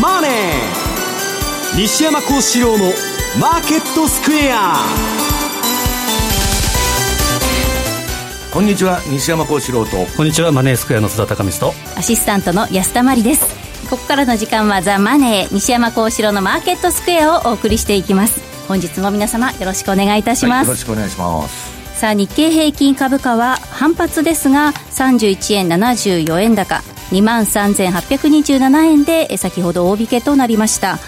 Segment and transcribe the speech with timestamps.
[0.00, 0.30] マネー」
[1.76, 2.92] 西山幸四郎の
[3.40, 4.76] 「マーケットスクエア」
[8.52, 9.00] こんにちは。
[9.06, 9.96] 西山幸四郎と。
[10.14, 10.52] こんにちは。
[10.52, 11.74] マネースクエアの須田貴光と。
[11.96, 13.46] アシスタントの安田真理です。
[13.88, 18.40] ここからの時間は「ザ・マネー西山幸四郎のマーケットスクエア」をお送りしていきます。
[18.68, 21.72] 本日も皆様よろしくお願いいたします、はい、よろしくお願いします。
[21.98, 30.98] さあ日経平均株価は反発ですが31円74円高2万3827円で先ほど大引けとなりました。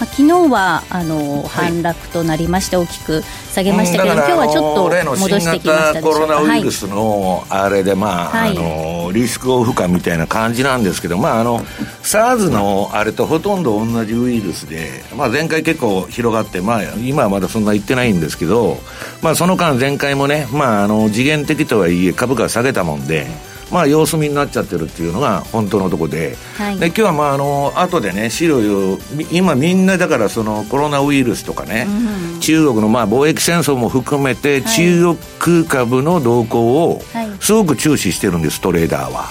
[0.00, 11.60] まあ、昨日はあの、反落となりまして大きく下げましたけど、今日はちょっと戻してきましたコロナウイルスのあれで、まあ、はい、あのリスクオフかみたいな感じなんですけど、まあ、あの
[12.02, 18.78] SARS のあれとほとんど同じウイルスで、まあ、前回結構広がって、まあ、今はまだそんな言ってないんですけど、
[19.20, 23.26] まあ、その間前回もね、まあ、あの次元的とはいえ株価下げたもんで、
[23.70, 28.98] まあ、様子見になっちゃってるっていうのが本当のとこで,、はい、で今日はまああの後でね資料を
[29.30, 37.02] 今みんなだからそのコロナウイルスとかね、うん、中国のまあ貿易戦争も含めて中国株の動向を
[37.40, 39.28] すごく注視してるんですトレーダーは、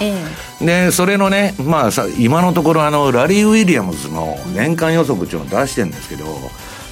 [0.60, 6.24] でそれのねまあさ今のところあのラリー・ウィリアムズの年間予測っていうのを出してるんですけど、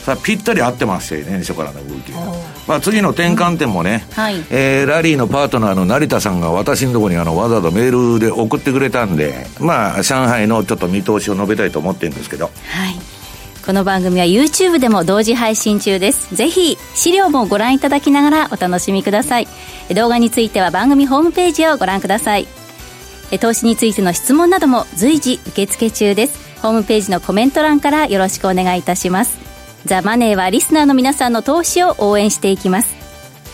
[0.08, 2.20] さぴったり合ってまして年初からの動きが、
[2.66, 12.46] まあ、次の転換点もね、うんはい、えー、ラリーのパートナーの成田さんが私のところにあのわざわざメールで送ってくれたんでまあ上海のちょっと見通しを述べたいと思ってるんですけど。
[12.46, 12.52] はい。
[13.66, 16.34] この番組は YouTube でも同時配信中です。
[16.34, 19.48] ぜひ資料もご覧いただきながらお楽しみください。
[19.94, 22.46] 動画については番組ホームページをご覧ください。
[23.40, 26.48] 投資についての質問なども随時受付中です。
[26.62, 29.47] ホームページのコメント欄からよろしくお願いいたします
[29.84, 32.94] ザ・マネーはリスナーの皆さんの投資を応援していきます。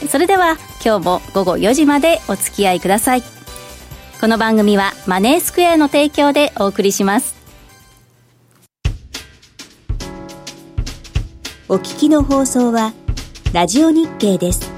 [0.09, 3.23] それでは今日も午後4時までお付き合いください。
[4.21, 7.35] この番組はマネースクエアの提供でお送りします。
[11.69, 12.93] お聞きの放送は
[13.53, 14.74] ラジオ日経です。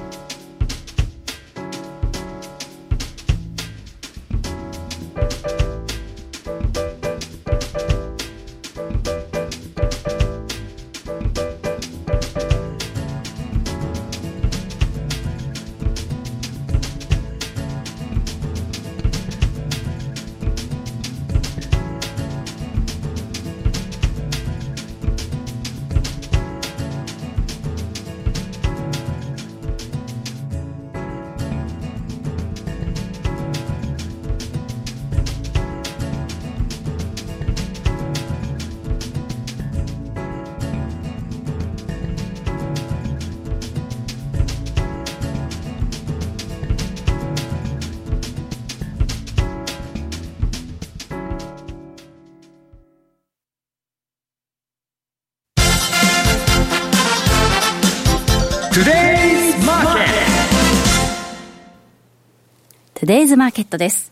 [63.06, 64.11] デイズマーケットです。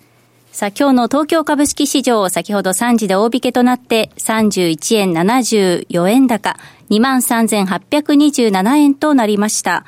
[0.53, 6.57] さあ、今日の東京株式市場、先ほど3時で大引けとなって、31円74円高、
[6.91, 9.85] 23,827円となりました。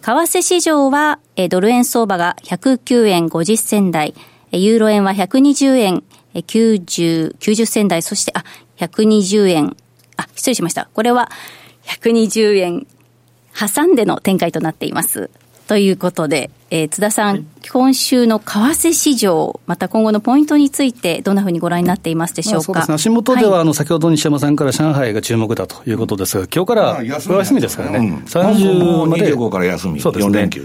[0.00, 1.20] 為替市場は、
[1.50, 4.12] ドル円相場が109円50銭台、
[4.50, 6.02] ユーロ円は120円
[6.34, 8.42] 90、90銭台、そして、あ、
[8.78, 9.76] 120円、
[10.16, 10.88] あ、失礼しました。
[10.92, 11.30] これは
[11.84, 12.88] 120円
[13.54, 15.30] 挟んでの展開となっています。
[15.72, 29.34] ということで、えー、津田さん、はい、今週の為替市場、また今後のポイントについて、どんなふうにご覧になっていますでしょうか、そうですね、足元では、はい、あの先ほど西山さんから上海が注目だということですが、今日からお休みですからね、うん、30まで。
[29.34, 30.60] 25から休み、そうですね、4連休。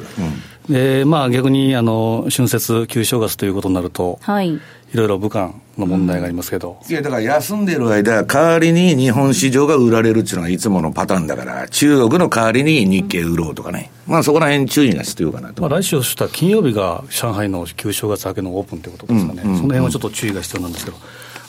[0.67, 4.59] うん、でまあ、逆にあの春節、旧正月ということになると、はい、
[4.93, 15.61] いろいろ武漢の問題がありますけど、いや、だから休んでる間、代わりに日本市場が売られるっていうのがいつものパターンだから、中国の代わりに日経売ろうとかね、まあそこら辺注意が必要かなと。
[15.61, 20.97] まあ来週した金曜日が上海の旧正月明けのオープンということですかね、うんうん、その辺はちょっと注意が必要なんですけど、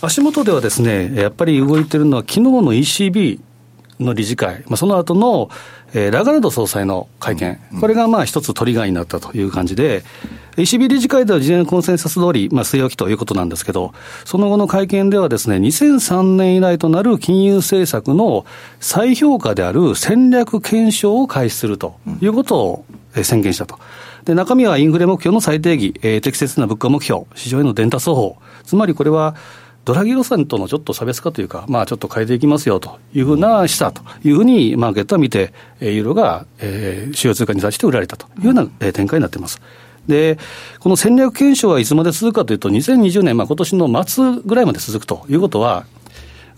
[0.01, 3.41] 足元ではですね、やっぱり動いてるのは、昨日の ECB
[4.01, 5.51] の理事会、まあ、その後の、
[5.95, 10.05] えー、ラガルド総裁の会見、これがまあ一つトリガーになったという感じで、
[10.57, 13.95] ECB 理事会では事前コンセンサス通り、まあ、据え置きということなんですけど、
[14.25, 18.45] その後の会見ではですね、2003年以来となる金融政策の
[18.81, 22.85] 再評価である戦略検証を開始するということを
[23.23, 23.79] 宣言したと。
[24.25, 29.37] で、中身はインフレ目標の再定義、えー、適切な物価目標、市場への伝達方法、つまりこれは、
[29.89, 39.63] ドラギ路線とのちょっと差別化というか、まあ、ちょっと変えていきますよというふうな示唆というふうにマーケットは見て、ユーロが、えー、主要通貨に対して売られたというような、え展開になっています。
[40.07, 40.39] で、
[40.81, 45.87] この戦略検証はいつまで続くかというと、2020年、まあ今年の末ぐらいまで続くということは、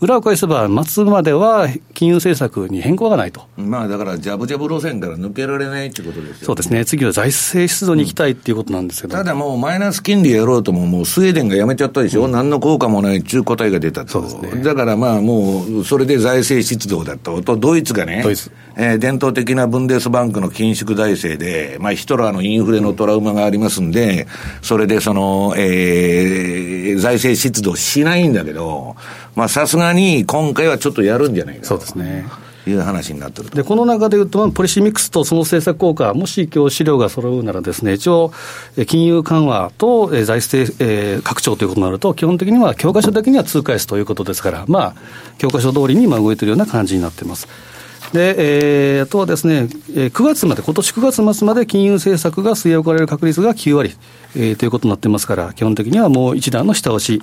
[0.01, 3.43] 裏を返せば、末までは金融政策に変更がないと。
[3.59, 18.51] まあだから、ジャブジャブ路線から抜けられないってことですよ、ね、そうですね、次は財政出動に行きたいっていうことなんですけど、ただもう、マイナス金利やろうとも、もうスウェーデンがやめちゃったでしょ、うん、何の効果もない中答えが出たと、ね、だからまあ、もう、それで財政出動だと、とドイツがね、ドイツ。
[18.77, 24.27] えー、伝統的なブンデスバンクの緊縮財政で、まあ、ヒトラーのインフレのトラウマがありますんで、
[24.63, 28.97] それでその、えー、財政出動しないんだけど、
[29.35, 32.27] まあ、さすがに今回はちょっとやるんじゃないかそうですね。
[32.67, 38.33] いう話になってるでこの中でいうと、ポリシーミックスとその政策効果、もし今日資料が揃うならですね、一応、
[38.87, 44.95] 金融緩和と財政、えー、拡張ということになると、基本的には教科書的には通返すということですから、まあ、
[45.39, 47.49] 教科書通りに今動いているような感じになっています。
[48.13, 53.97] で、えー、あとはですね、9月まで、今年9月末まで金融政策が据え置かれる確率が9割、
[54.37, 57.23] えー、ということになってますから、基本的にはもう一段の下押し。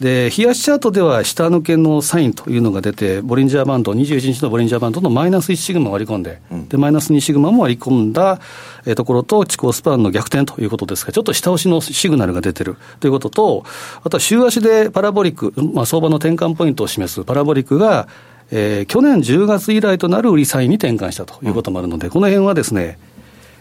[0.00, 8.38] で、冷やしチャートでは下抜けのサインというのが出て、ボリンジャーバンド、21日のボリンジャーバンドのマイナス1シグマを割り込んで、うん、で、マイナス2シグマも割り込んだ、
[8.84, 13.64] えところと、地高スパンの逆転ということですが、ちょっと下押しのシグナルが出てるということと、
[14.04, 18.06] あとは週足でパラボリック、まあ、相場の転換ポイントを示すパラボリックが、
[18.50, 22.98] えー、去年10月以来となる売りサインに転換したということもあるので、うん、この辺はですね、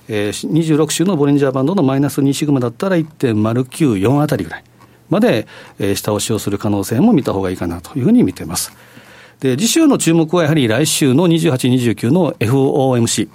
[0.10, 4.64] えー、26週のボリンジャーバンドのマイナス2シグマだったら1.094あたりぐらい。
[5.10, 5.48] まで、
[5.80, 8.72] えー、下押しをする可能性も見たほうがいいかなというふうに見てます。
[9.40, 13.30] で、次週の注目はやはり来週の28、29の FOMC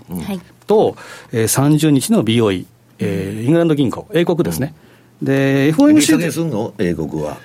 [0.66, 0.96] と、
[1.32, 2.64] うん、えー、30日の BOE、
[2.98, 4.74] えー、イングランド銀行、英国ですね。
[5.20, 6.30] うん、で、FOMC で。
[6.30, 6.74] すんの？
[6.78, 7.38] 英国は。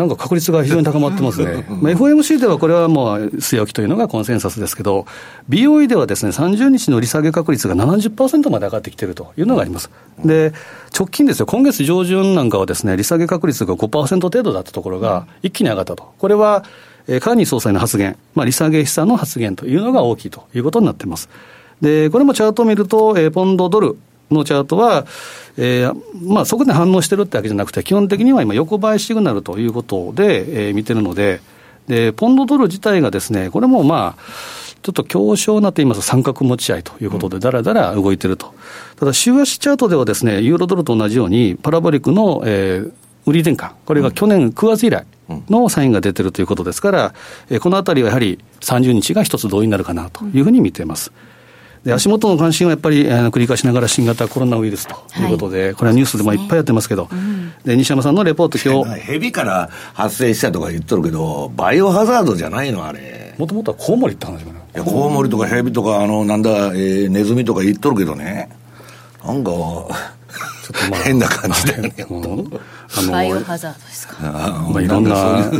[0.00, 1.62] なんか確率が非常に高まってますね。
[1.68, 5.04] まあ、FOMC ではこれはもう据え置きというのがコンセンサスですけど、
[5.50, 9.90] BOE ではですね、30日の利下げ確率が70%まで上がってきているというのがあります。
[10.24, 10.54] で、
[10.98, 16.14] 直近ですよ、今月上旬なんかはですね、利下げ確率が5%程度だったところが一気に上がったと。
[16.18, 16.64] これは、
[17.06, 21.28] えー、カーニー総裁の発言、まあ、利下げ資産の発言というのが大きいということになっています。
[21.82, 23.98] で、これもチャートを見ると、えー、ポンドドル、
[24.30, 25.06] のチャートは、
[25.56, 31.40] えーまあ、そこで反応してるってわけじゃなくて、基本的には今、横ばいシグナルということで、えー、見てるので、
[31.86, 34.22] で、ポンドドル自体がですね、これもまあ、
[34.82, 38.54] ちょっと強小なといいますと、三角持ち合いということで、だらだら動いてると。
[38.98, 42.92] ただ、週足チャートではですね、ユーロドルと同じように、パラボリックの、えー、
[43.26, 45.04] 売り転換、これが去年9月以来
[45.50, 47.14] のサインが出てるということですから、
[47.50, 51.12] えー、このあたりはやはり30日が一つ同意になるかなというふうに見ています。
[51.14, 51.30] うん
[51.84, 57.08] で足元の関心はやっぱり、あの繰り返しながら新型コロナウイルスということで、はい、これはニュースでもいっぱいやってますけど、
[57.64, 59.00] で、西山さんのレポート、今日。
[59.00, 63.34] 蛇から発生したとか言っとるけど、バイオハザードじゃないの、あれ。
[63.38, 64.58] もともとはコウモリって話かな。
[64.58, 68.50] いや、コウモリとか蛇とか、あの、なんだ、えー、ネズミとか言っとるけどね、
[69.24, 69.50] なんか、
[70.90, 71.94] まあ、変な感じだよね、
[72.96, 74.16] あのバイオハザードですか？
[74.72, 75.50] まあ、いろんな、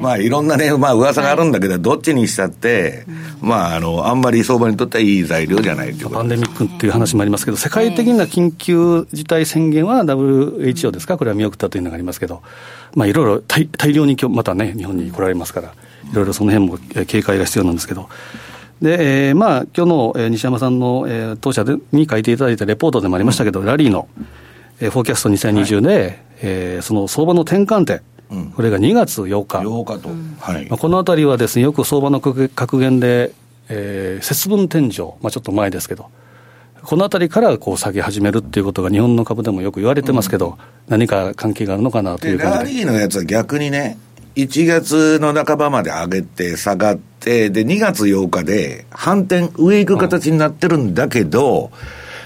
[0.00, 3.04] まあ、いろんなね、まあ、噂があるんだけど、どっちにしたって、
[3.40, 12.42] まあ、あの、あんまり相場にとってはいい材料じゃないいうパンデミックっていう話もありますけど、世界的な緊急事態宣言は WHO ですか、これは見送ったというのがありますけど、
[12.94, 18.08] まあ、いろいろ大大量に今日またね、日本に来られますから、いろいろその辺も警戒が必要なんですけど。
[18.82, 24.08] で、えー、まあ、今日の、えー、西山さんの、えー、当社でに書いていただいたレポートでもありましたけど、ラリーの、
[24.80, 29.58] えー、フォーキャスト2020で、はい、えー、その相場の転換点、うん、これが2月8日。
[29.58, 30.08] 8日と。
[30.40, 30.66] はい。
[30.68, 33.32] まあ、このあたりはですね、よく相場の格言で、
[33.68, 36.10] えー、節分天井、まあちょっと前ですけど、
[36.82, 40.56] このあたりからこう下げ始めるっていうことが日本の株でもよく言われてますけど、うん、
[40.88, 42.64] 何か関係があるのかなという感じで。
[42.64, 43.96] ラリーのやつは逆にね、
[44.36, 51.70] 1月の半ばまで上げて下がって、で、2月8日で反転、上行く形になってるんだけど、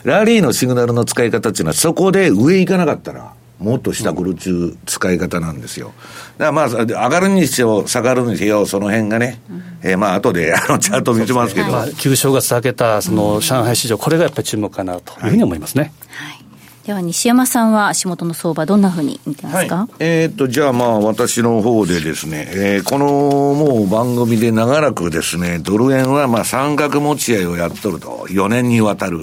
[0.04, 5.92] うん、ラリーのシグナルの使い方っていうのはそこで上行かなかったら、もっと下くるちゅう使い方なんですよ。
[6.38, 11.66] だからまあ、上がるにしろ、下がるにしろ、その辺がね、うん、えー、まあ、後であのチャート見てますけど。
[11.70, 15.92] まあ、旧正月明けた、その上海市場、これがやっぱり注目かなというふうに思いますね。
[16.08, 16.47] はい、はい
[16.88, 23.06] では西山さんは足元の相場どんなふうに見てますか、はい、えー、っと、じゃあまあ私の方でですね、えー、この
[23.52, 29.22] もう番組で長らくですね、ドル円はまあ三角持ち合いをやっとると、4年にわたる。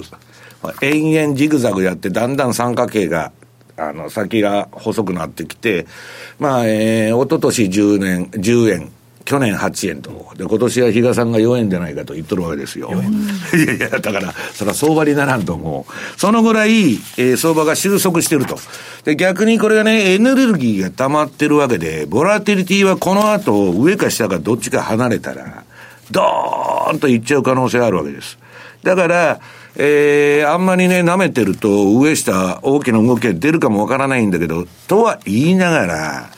[0.80, 3.32] 延々ジグザグやって、だんだん三角形が
[3.76, 5.88] あの、先が細くなってきて、
[6.38, 8.92] まあ、えー、おととし10年、10円、
[9.26, 10.32] 去年8円と。
[10.36, 12.92] で、今年は比嘉さんが4円じゃないかと言っとるわけですよ。
[13.52, 16.18] いやいや、だから、それは相場にならんと思う。
[16.18, 18.56] そのぐらい、えー、相場が収束してると。
[19.04, 25.64] で、逆にこれがね、エネルギーが溜まってるわけで、ボラティリティはこの後、上か下かどっちか離れたら、
[26.12, 28.38] ドーンといっちゃう可能性があるわけです。
[28.84, 29.40] だから、
[29.74, 36.30] えー、あんまりね、舐めてると、上下大きな動きが出るかもわからないんだけど、とは言いながら、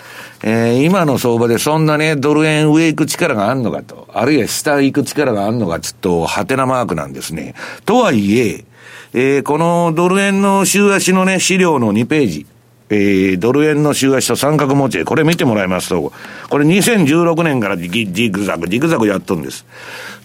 [0.42, 7.54] えー、今の相場でそんなね、ドル円上行く力があるのかと、あるいは下行く力があるのかちょっと、ハテなマークなんですね。
[7.84, 8.64] とはいえ、
[9.14, 12.46] えー、このドル円の週足のね、資料の2ページ。
[12.90, 16.12] えー、ドル円の週足と三角持ち、これ見てもらいますと、
[16.48, 17.88] これ2016年からジ
[18.30, 19.66] グザグ、ジグザグやっとるんです。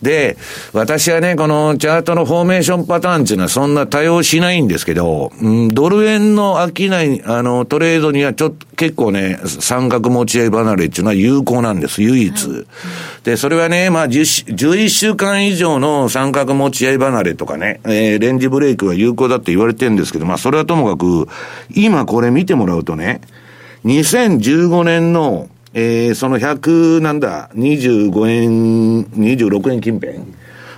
[0.04, 0.38] で、
[0.74, 12.50] 私はね、このチャートのフォーメーションパターンっていうのはそんな多用しないんですけど、うん、ドル円の商い、あの、トレードにはちょっと結構ね、三角持ち合い離れっていうのは有効なんです、唯一。
[12.50, 12.66] はい、
[13.24, 21.28] で、それはね、まあ10、11週間以上の三角持ち合い離れとかね、えー、レンジブレイクは有効だって言われてるんですけど、まあ、それはともかく、
[21.74, 23.22] 今これ見てもらうとね、
[23.86, 30.20] 2015年のえー、その100なんだ、25円、26円近辺。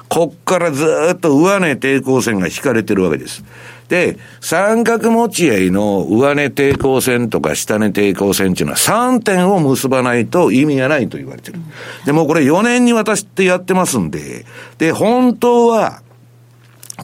[0.08, 3.44] こっからずっと上値抵抗線が引かれてるわけです。
[3.88, 11.60] で、三角持ち合いの上値抵抗線とか下値抵抗線っていうのは3点を結ばないと意味がないと言われてる。
[12.06, 14.46] でもこれ4年にわたってやってますんで、
[14.78, 16.02] で、本当は、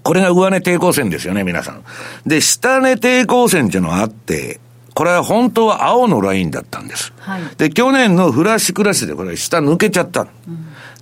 [0.03, 1.83] これが上値抵抗線ですよね、皆さん。
[2.25, 4.60] で、下値抵抗線っていうのがあって、
[4.93, 7.13] これは本当は青のラインだったんです。
[7.19, 10.27] はい、で、去年のフラッシュクラッシュでこれ下抜けちゃった。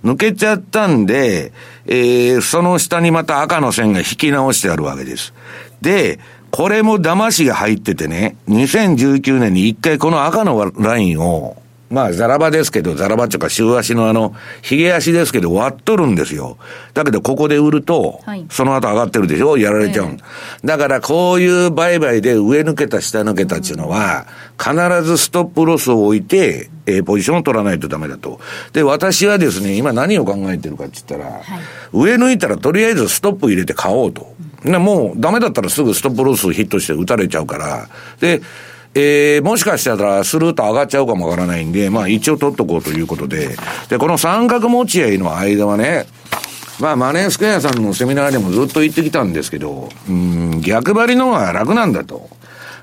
[0.04, 1.52] うん、抜けちゃったんで、
[1.86, 5.34] えー、その下にまた赤の線が引き直してあるわけです。
[5.80, 6.20] で、
[6.50, 14.32] これも騙しが入っててね、2019年に一回この赤のラインをまあ、ザラバですけど、ザラバっていうか、週足のあの、
[14.62, 16.56] 髭足ですけど、割っとるんですよ。
[16.94, 19.58] だけど、ここで売ると、はい、その後上がってるでしょ？
[19.58, 20.18] やられちゃう、えー、
[20.64, 28.38] だから、こういう売買で上抜けた、下抜けたっていうのは、必ずストップロスを置いて、えー、ポジションを取らないとダメだと。
[28.72, 31.42] で、私はですね、今何を考えてるかって言ったら、はい、
[31.92, 34.32] 上抜いたらとりあえずストップ入れて買おうと。
[34.64, 37.88] うん、もう、ダメだったらすぐストップロスヒットして打たれちゃうから。
[38.20, 38.42] で、
[38.94, 43.56] えー、もしかしたらスルーと上がっちゃうかもわからないんで、まあ一応取っとこうということで、
[43.88, 46.06] で、この三角持ち合いの間はね、
[46.80, 52.30] まあマネースクエアさんのセミナーでもずっと言ってきたんですけど、うん、逆張りの方が楽なんだと。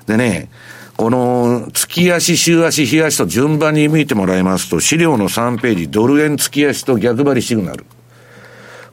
[0.06, 0.48] でね、
[0.96, 7.84] この月足、週足、日足と順番に見てもらいますと、資料の3ページ、ドル円月足と逆張りシグナル。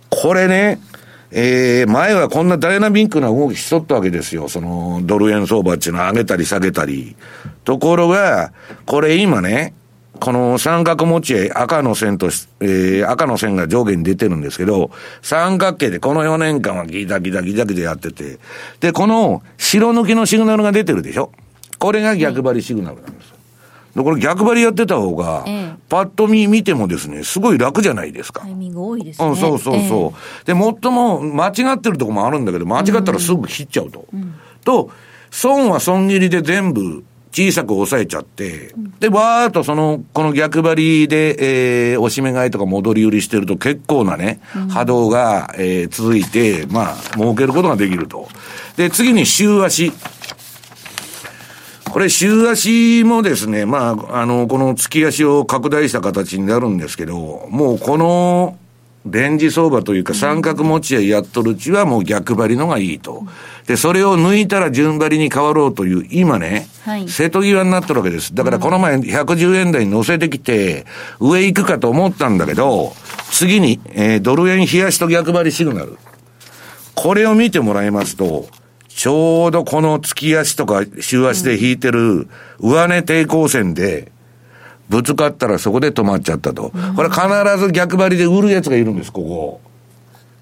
[0.10, 0.80] これね、
[1.38, 4.48] えー、前はこんなダイナミックな動きしとったわけですよ。
[4.48, 7.18] その、ドル円相場っていうのは上げたり下げたり。
[7.66, 8.54] ところが、
[8.86, 9.74] これ今ね、
[10.22, 18.40] この三角持ち合い、赤の線とし、えー、赤の線が上下に出てるんですけど、三角形でこの4年間はギザギザギザギザやってて、
[18.80, 21.34] で、この白抜きのシグナルが出てるでしょ
[21.80, 23.35] これが逆張りシグナルなんです。
[23.96, 25.46] で、これ逆張りやってた方が、
[25.88, 28.42] パッと見見てもですね、すごい楽じゃないですか。
[28.42, 29.28] タイミング多いですね。
[29.28, 30.46] うん、そうそうそう。
[30.46, 34.06] で、最も間違ってるとこもあるんだけど、間違ったらすぐ切っちゃうと。
[34.14, 34.90] うん、と、
[35.32, 37.04] 損は損切りで全部
[37.36, 48.30] 小さく抑えちゃって、で、わーっとその、この逆張りで、えー、押し目買いとか戻り売りしてると結構なね、波動が、えー、続いて、まあ、儲けることができると。
[48.78, 49.92] で、次に週足。
[51.92, 58.58] これ、週足もですね、まあ、あの、この月足を拡大した形になるんですけど、もうこの、
[59.06, 63.24] レンジ相場というか三角持ち合いやっとるうちはもう逆張りのがいいと。
[63.68, 68.34] で、それを抜いたら順張りに変わろうという、今ね、はい、瀬戸際になってるわけです。
[68.34, 70.86] だからこの前110円台に乗せてきて、
[71.20, 72.96] 上行くかと思ったんだけど、
[73.30, 75.98] 次に、えー、ドル円冷やしと逆張りシグナル。
[76.96, 78.48] これを見てもらいますと、
[78.96, 84.10] ちょうどこの月足とか週足で引いてる上値抵抗線で、
[84.88, 86.72] ぶつかったらそこで止まっちゃったと。
[86.96, 87.22] これ必
[87.58, 89.62] ず逆張りで売るやつがいるんです、ここ。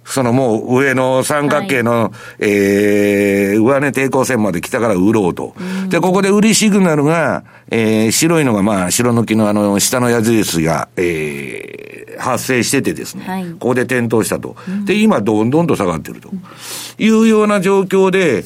[0.05, 5.55] そのもう上の三角形の、はい、えー、上値抵抗線まで来たから売ろうと。
[5.85, 14.55] うで、ここで売りシグナルが、えー、白いのがまあ、白抜きのあの、下の矢印が、えー、発生しててですね、はい、ここで点灯したと。
[14.85, 16.29] で、今、どんどんと下がってると。
[16.97, 18.43] いうような状況で、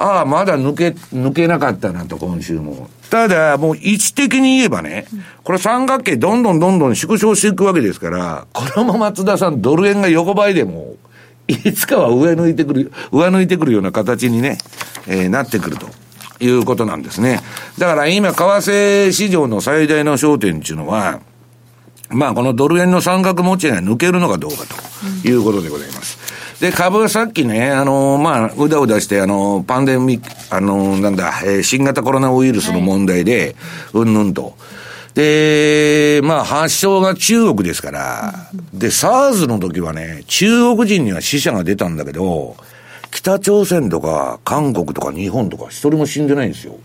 [0.00, 2.88] ああ、まだ抜け、抜けなかったなと、今週も。
[3.10, 5.04] ただ、もう位置的に言えばね、
[5.44, 10.94] これ三角形どんどんどんどん縮小していくわけですから、このまま津田さん、ドル円が横ばいでも、
[11.48, 14.56] いつかは上抜いてくる、上抜いてくるような形にね、
[15.06, 15.86] えー、なってくると。
[16.42, 17.40] いうことなんですね。
[17.76, 21.20] だから今、為替市場の最大の焦点っていうのは、
[22.08, 24.64] まあ、このドル円の三角持ちが抜けるのかどうか
[25.22, 26.29] ということでございます。
[26.60, 33.56] で、株はさっきね、あの、まあ、うだうだして、あの、パンデミック、あの、なんだ、えー、新型コロナウイルスの問題で、
[33.94, 34.54] うんぬんと。
[35.14, 38.34] で、まあ、発症が中国ですから、
[38.74, 42.56] で、SARS の時はね、中国人には死者が出たんだけど、
[43.10, 46.78] 北朝鮮とか韓国とか日本とか一人も死んでないんですよ。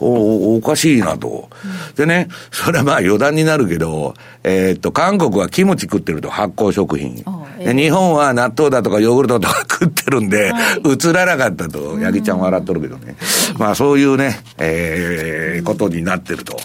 [0.00, 1.48] おおかしいなと、
[1.90, 4.14] うん、でね、それはまあ余談になるけど、
[4.44, 7.24] えー、っと、韓国はキムチ食ってると発酵食品。
[7.58, 13.16] で日本は納豆だとかヨーグルトとか 食ってるんで、はい、映らなかったと、八木ちゃん笑っとるけどね。
[13.58, 16.56] まあそういうね、えー、ことになってると。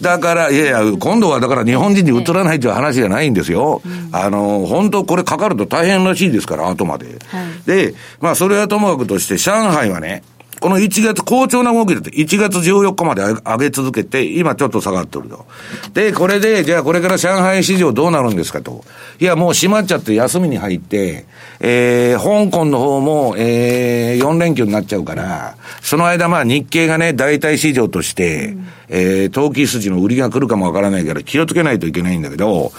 [0.00, 3.82] だから、いやいや、今度はだから日本人に映らないという話じゃないんですよ。
[4.10, 7.06] あの、本当これかかると大変らしいですから、後まで。
[7.06, 10.22] はい、で、まあそれはともかくとして、上海はね、
[10.62, 15.44] この1月、好調な動きだって、1月14日まで上げ続けて、今ちょっと下がってると。
[15.92, 18.84] で、これで、じゃあこれから上海市場どうなるんですかと。
[19.18, 21.24] いや、もう閉まっちゃって休みに入って、
[21.58, 32.70] えー、香港の方も、えー、4連休になっちゃうから、その間まあ日経がね、大体市場として、うん、えー、投機筋の売りが来るかもわからないから気をつけないといけないんだけど、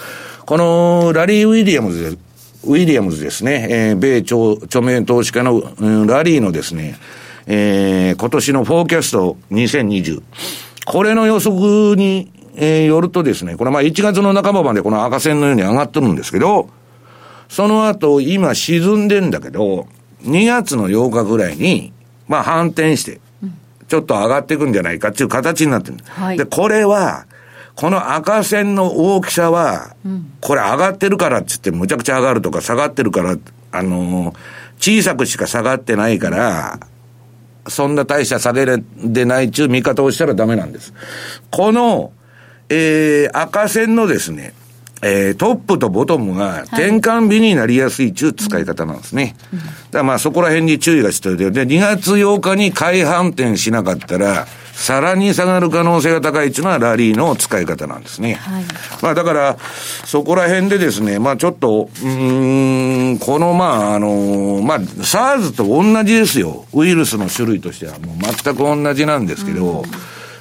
[0.46, 2.18] このラリー・ウィリアムズ
[2.66, 6.96] ウィリアムズですね、えー、米著著名投資家の、うん、ラリーのですね、
[7.46, 10.22] えー、今年のフォーキャスト2020。
[10.86, 16.68] これの予測に、えー、よるとですね、これまあ1月の半ばまでこの赤線のように上がってるんですけど、
[17.48, 19.86] その後今沈んでんだけど、
[20.22, 21.92] 2月の8日ぐらいに、
[22.28, 23.20] まあ反転して、
[23.88, 27.26] ちょっと上がっていくんじゃないかっていう形になってる、はい、で、これは、
[27.76, 29.94] この赤線の大きさは、
[30.40, 33.36] これ上がってるからっつってむちゃくちゃ上がるとか下がってるから、
[33.72, 34.34] あのー、
[34.78, 36.78] 小さくしか下がってないから、
[37.68, 38.66] そんな大した下げ
[38.96, 40.92] でないちゅう見方をしたらダメなんです。
[41.50, 42.12] この、
[42.68, 44.54] えー、赤線のですね、
[45.02, 49.36] えー、トップとボトムが転換日になりやすいちゅう使い方なんですね。
[49.52, 58.34] だからまあそこら辺に注意が必要で、で、2月8日に買い反転しなかったら、さらに下がる可能性が高いっていうのはラリーの使い方なんですね。
[58.34, 58.64] はい、
[59.02, 59.56] まあだから、
[60.04, 66.66] そこら辺でですね、まあちょっと、うん、このまああの、まあ SARS と同じですよ。
[66.74, 69.84] ウイルスの種類としてはもう全く同じなんですけど、うん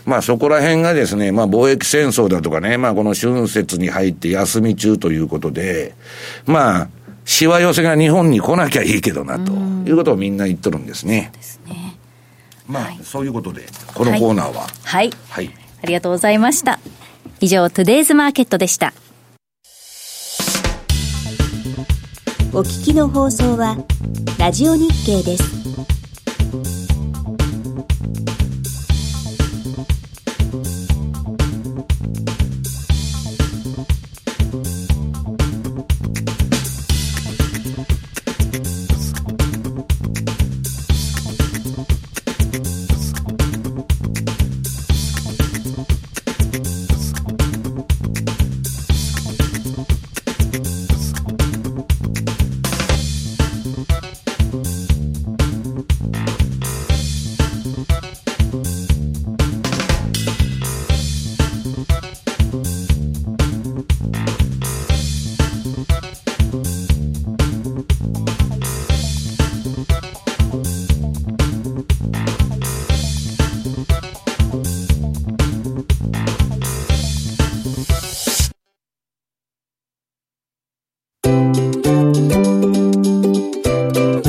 [0.06, 5.96] まあそこら辺がですね、まあ貿易戦争だとかね、まあこの春節に入って休み中ということで、
[6.46, 6.90] まあ、
[7.26, 11.32] しわ寄せが日本に来なきゃいいけどな、ということをみんな言っとるんですね。
[11.34, 11.83] ですね。
[12.68, 15.12] まあ、はい、そういうことで、このコーナーは、はい。
[15.30, 15.52] はい。
[15.82, 16.80] ありがとうございました。
[17.40, 18.94] 以上、トゥデイズマーケットでした。
[22.54, 23.78] お聞きの放送は、
[24.38, 26.83] ラジオ日経です。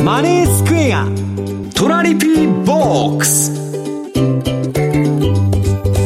[0.04, 1.08] マネースクエア
[1.74, 3.54] トラリピーボックス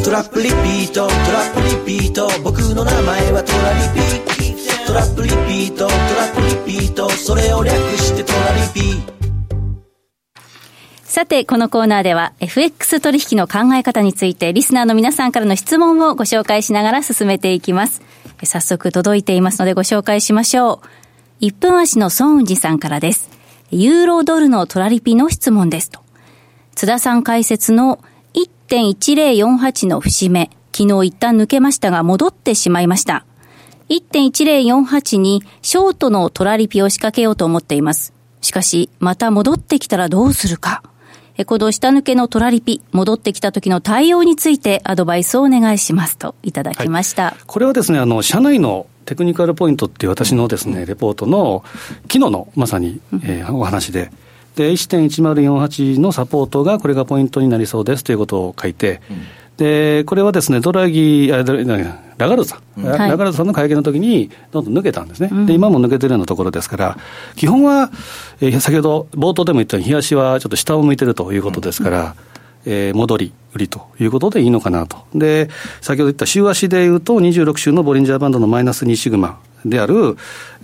[0.04, 5.90] トラップリピートトラップリピート僕の名前はトラリピトラップリピートトラ
[6.28, 9.02] ップリピートそれを略してトラリピ
[11.02, 18.00] さて、このコーナーでは FX 取引の考え方についてリスナーの皆さんからの質問をご紹介しながら進めていきます。
[18.44, 20.80] 早速届いていますのでご紹介しましょ
[21.40, 21.44] う。
[21.46, 23.37] 1分足の孫雲寺さんからです。
[23.70, 26.00] ユーロドルのトラリピの質問ですと。
[26.74, 27.98] 津田さん解説の
[28.34, 33.26] 1.1048の節目、昨日一旦抜けましたが戻ってしまいました。
[33.90, 38.14] 1.1048にショートのトラリピを仕掛けようと思っています。
[38.40, 40.82] しかし、また戻ってきたらどうするか。
[41.46, 47.24] この下抜けのトラリピ、戻ってきた時の対応についてアドバイスをお願いしますといただきました。
[47.24, 51.64] はい、これはですね、あの、社内のテクニカルポイントっていう私のですね、レポートの
[52.12, 54.10] 昨日のまさに、えー、お話で、
[54.54, 59.22] で、1.1048のサポートがこれがポイントになりそうですということを書いて、うん。
[59.56, 66.98] で、これはですね、ドラギ、あラガルドさん、はい、ラガルドさんの会見の時に、どんどん抜けたんですね、うん、で今も抜けてるようなところですから、
[67.34, 67.90] 基本は、
[68.42, 72.27] えー、先ほど冒頭でも言ったように、冷やしはちょっと下を向いてるということですから、うん、
[72.68, 74.98] えー、戻り、売りということでいいのかなと。
[75.14, 75.48] で、
[75.80, 80.16] 先ほど言った週足でいうと、26週のボリンジャーバンドのマイナス2シグマである、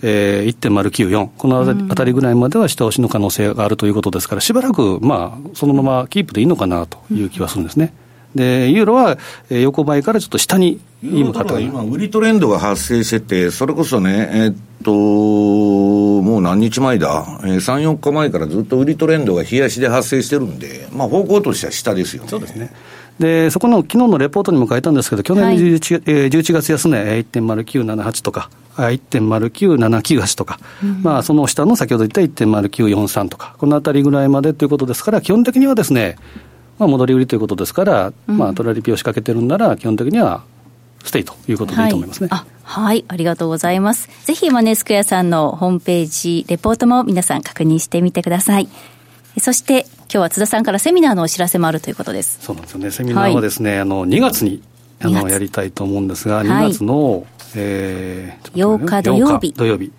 [0.03, 7.91] えー、1.094、このあたりぐらいまでは下押しの可能性があるということですから、しばらく、まあ、そのままキープでいいのかなという気はするんですね。
[8.35, 9.17] で、ユーロは
[9.49, 22.29] 横ばいからちょっと下に今、今、売りトレンドが発生してて、それこそね、えっと、もう何日前だ、えー、3、4日前からずっと売りトレンドが冷やしで発生してるんで、まあ、方向としては下ですよね。
[22.29, 22.71] そうですね。
[23.19, 26.97] で、そこの昨日のレポートにも書いたんですけど、去年の 11,、はい、11月安値、
[27.31, 36.17] 1.0978とか、1.0978とか、うん、まあ、その下の先ほど言った1.0943とか、このあたりぐらいまでということですから、基本的にはですね、
[36.77, 40.43] まあ、戻り売りということですから、うん、まあ、トラリピを仕掛けてるんなら、基本的には
[41.03, 42.29] ステイということでいいと思いますね。
[42.29, 44.09] はい、あはい、ありがとうございます。
[44.25, 48.67] ぜひマネースクエアさんのホームページ、レポートも皆さん確認してみてください。
[49.39, 52.39] そして今日は津田さんからセミナーのお知らせもあるということです。
[52.41, 52.91] そうなんですよね。
[52.91, 54.61] セミナーはですね、はい、あの2月に
[55.01, 57.23] あのやりたいと思うんですが、2月の、はい、
[57.55, 59.53] えー、8日土曜日。
[59.53, 59.91] 土曜日。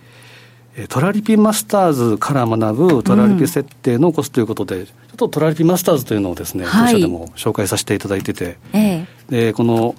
[0.88, 9.94] トラリピマスターズから学ぶトラリピ設定のコスということで、うん、ちょっとトラリピマスターズというのをですね、はい、当社でも紹介させていただいてて、ええ、でこの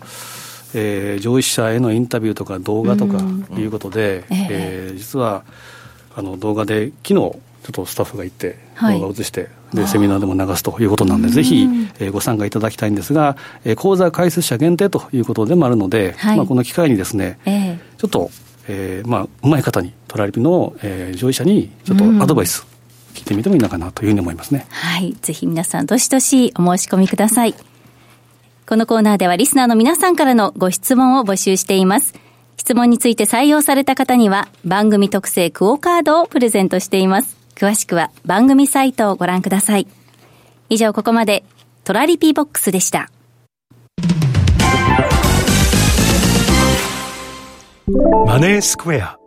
[0.73, 3.19] えー、上位者へのインタビューとか動画とか
[3.57, 5.43] いうことで、うん、えー、実は
[6.15, 7.33] あの動画で昨日ちょ
[7.69, 11.67] っとスタッフが行って動画を映して、はい、でセミナーでも流すということなんで、ぜひ、
[11.99, 18.29] えー、ご参加いただきたいんですが、えー、講座開設者限定ということでもあるので、はい、まあ、この機会にですね、えー、ちょっと、
[18.67, 22.65] えーまあ、うまい方にトラリピの、えー、上位者にちょっとアドバイス、
[23.13, 24.67] 聞いてみてもいいのかなというふうに思いますね。
[24.69, 25.15] はい。
[25.21, 27.55] ぜひ皆さん、どしどしお申し込みください。
[28.67, 32.13] このコーナーではリスナーの皆さんからのご質問を募集しています。
[32.57, 37.37] 質問について採用された方には番組特製クオカードをプレゼントしています。
[37.55, 39.87] 詳しくは番組サイトをご覧ください。
[40.69, 41.45] 以上ここまで
[41.85, 43.09] トラリピーボックスでした。
[47.89, 49.17] マネースクエア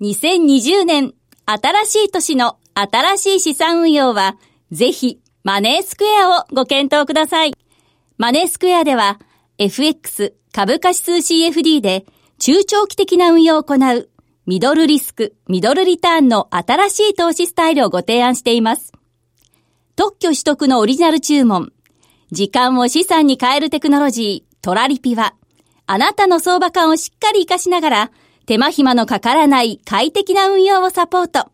[0.00, 4.36] 2020年新しい年の新しい資産運用は
[4.70, 7.52] ぜひマネースクエアをご検討ください。
[8.18, 9.18] マネースクエアでは
[9.58, 12.06] FX 株価指数 CFD で
[12.38, 14.08] 中長期的な運用を行う
[14.46, 18.92] ミドルリスク、ミドルリターンの新しい投資スタイルをご提案しています。
[19.96, 21.72] 特許取得のオリジナル注文、
[22.30, 25.34] 時間を資産に変えるテクノロジー、トラリピは、
[25.86, 28.10] あなたの相場感をしっかり活かしながら、
[28.46, 31.50] 手間暇のかからない快適な運用をサポート。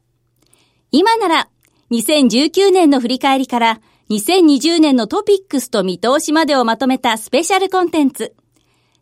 [0.92, 1.48] 今なら、
[1.90, 8.34] 2019年の振り返りから、2020年のトピックスと見通しまでをまとめたスペシャルコンテンツ。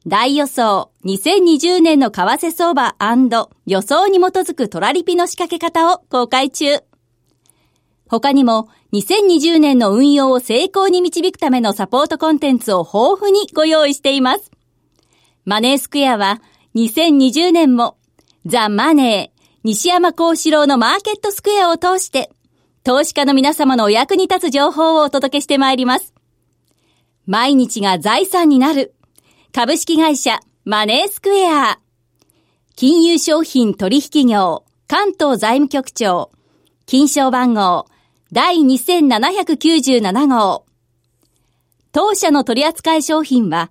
[0.07, 2.97] 大予想2020年の為替相場
[3.67, 6.79] 予想に基づくトラリピの仕掛け方を公開中。
[8.09, 14.51] 他にも2020年の運用を成功に導くためのサポートコンテンツを豊富にご用意しています。
[15.49, 16.43] マネースクエアは
[16.75, 17.97] 2020年も
[18.45, 22.31] ザ・マネー西山幸四郎のマーケットスクエアを通して
[22.85, 26.13] 投資家の皆様のお役に立つ情報をお届けしてまいります。
[27.25, 28.95] 毎日が財産になる。
[29.51, 31.79] 株式会社マネースクエア。
[32.77, 36.31] 金融商品取引業関東財務局長。
[36.85, 37.87] 金賞番号
[38.33, 40.67] 第2797号。
[41.93, 43.71] 当社の取扱い商品は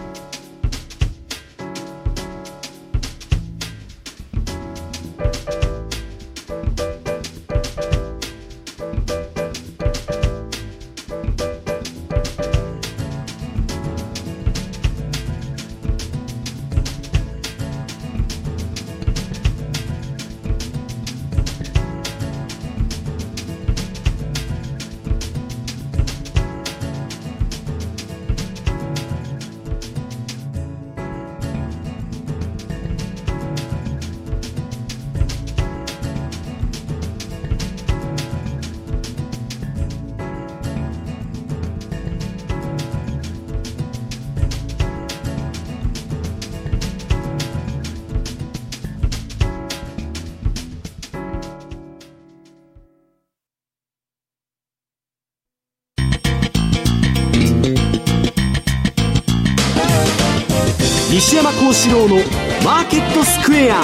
[61.13, 62.15] 西山幸四郎の
[62.63, 63.81] マーケットスクエア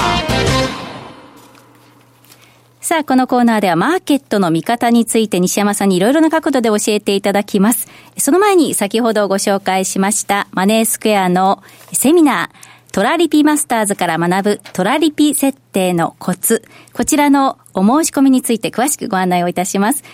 [2.80, 7.90] さあ、このコーナーではマーケットの見方について西山さんにいろいろな角度で教えていただきます。
[8.16, 11.62] その前に先ほどご紹介しましたマネースクエアの
[11.92, 16.63] セミナー、トラリピマスターズから学ぶトラリピ設定のコツ。
[16.94, 20.06] こちらのお申し込みについて詳しくご案内をいたします。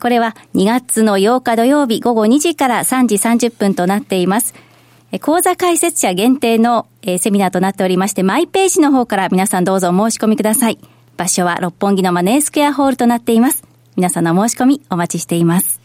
[0.00, 4.54] これは2月の8日土曜日午後2時から3時30分となっています。
[5.16, 6.86] 講座解説者限定の
[7.18, 10.78] セミナーとなっておりまして、マイページの方から皆さんどうぞお申し込みください。
[11.16, 13.64] 場所は六本木のマネースクエアホールとなっています。
[13.96, 15.80] 皆さんのお申し込みお待ちしています。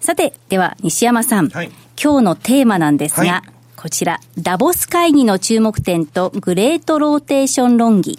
[0.00, 1.70] さて、では西山さん、はい、
[2.02, 8.18] 今日のテーマなんですが、はい、こちら、ダボス会議の注目点とグレートローテーション論議。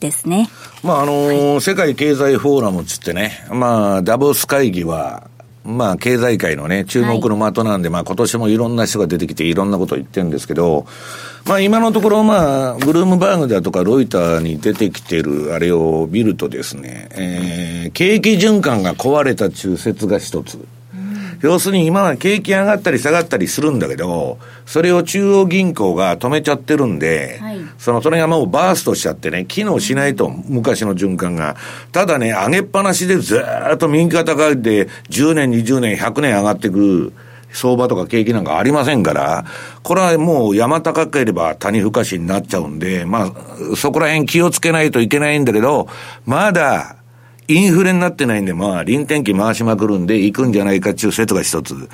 [0.00, 0.48] ですね。
[0.82, 5.28] まあ、あのーはい、世界経済フォーラムつってね、まあ、ダボス会議は、
[5.68, 10.86] まあ、経済界のね、注目の的なんで、はい、まあ、今年もいろんな人が出てきて、いろんなことを言ってるんですけど、
[11.46, 20.58] まあ、今のところ、まあ、ブルームバーグだとか、ロイターに出てきてるあれを見るとですね、えー、景気循環が壊れた中説が一つ。
[21.40, 31.56] 要するに今は景気上がったり下がったりするんだけど、それを中央銀行が止めちゃってるんで、はい、その、それがもうバーストしちゃってね、機能しないと、昔の循環が。
[31.92, 37.12] ただね、上げっぱなしでずっと右肩上がりで、10年、20年、100年上がってくる。
[37.52, 39.44] 相場とか景気なんかありませんから、
[39.82, 45.88] これはもう山高ければ谷深しになっちゃうんで、まあ、そこら辺気をつけないといけないんだけど、
[46.26, 46.97] まだ、
[47.48, 51.88] インフレになってないんで、まあ、輪転機回しまくるんで、行くんじゃないかっていう説が一つ。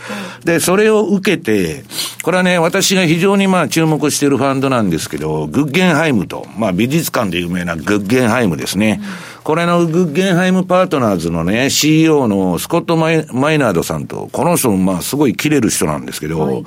[0.45, 1.85] で、それを受けて、
[2.25, 9.01] これはね、私が非常にまあ注目しているファンドなんですけど、グッゲンハイムと、まあ美術館で有名なグッゲンハイムですね。
[9.45, 16.65] これのグッゲンハイムパートナーズのね、CEO のスコットマイ・マイナードさんと、この人もまあすごい切れる人なんですけど、はい、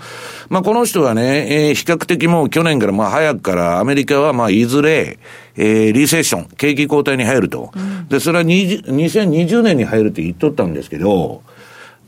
[0.50, 5.17] まあこの人はね、えー、比較的もう去年からまあ早くからアメリカはまあいずれ、
[5.58, 7.72] えー、リセッション、景気後退に入ると。
[7.76, 11.41] うん、で、それは2020年に入るって言っとったんですけど、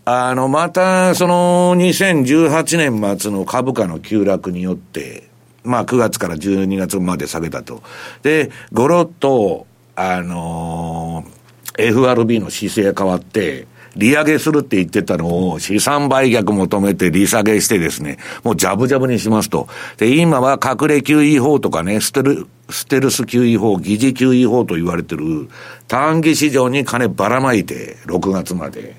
[0.05, 5.29] あの、また、その、2018年末の株価の急落によって、
[5.63, 7.83] まあ、9月から12月まで下げたと。
[8.23, 13.67] で、ごろっと、あのー、FRB の姿勢が変わって、
[13.99, 19.67] 利上げするって言ってたのを資産売却求めて利下げしてですね、もうジャブジャブにしますと。
[19.97, 25.49] で、今は隠れ QE 法とかね、ステル、ステルス QE 法、疑似 QE 法と言われてる
[25.87, 28.95] 短期市場に金ばらまいて、6月まで。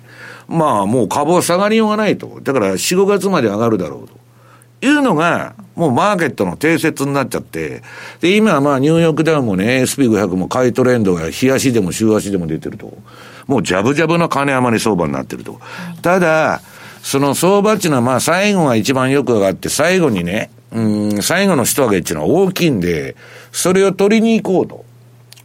[0.46, 2.40] まあもう株は下がりようがないと。
[2.42, 4.20] だから4、5月まで上がるだろうと。
[4.82, 7.82] いうのが、もうマーケットの定説になっちゃって、
[8.20, 12.92] で、今はまあニューヨークダウンもね、SP500 も買いトレンドが日足でも週足でも出てると。
[13.50, 15.60] もうジャブジャブの金余り相場になってると。
[16.02, 16.62] ただ、
[17.02, 23.16] その相場っていうのはまあ最後が一番よく上がって、最後にね、うん、最後の一上げっていうのは大きいんで、
[23.50, 24.84] それを取りに行こうと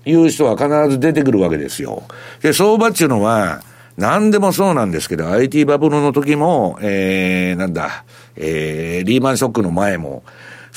[0.08, 2.04] いう人は必ず出てくるわけですよ。
[2.44, 3.63] で、相場っていうのは、
[3.98, 8.04] 何でもそうなんですけど、IT バブルの時も、えー、なんだ、
[8.36, 10.24] えー、リーマンショックの前も、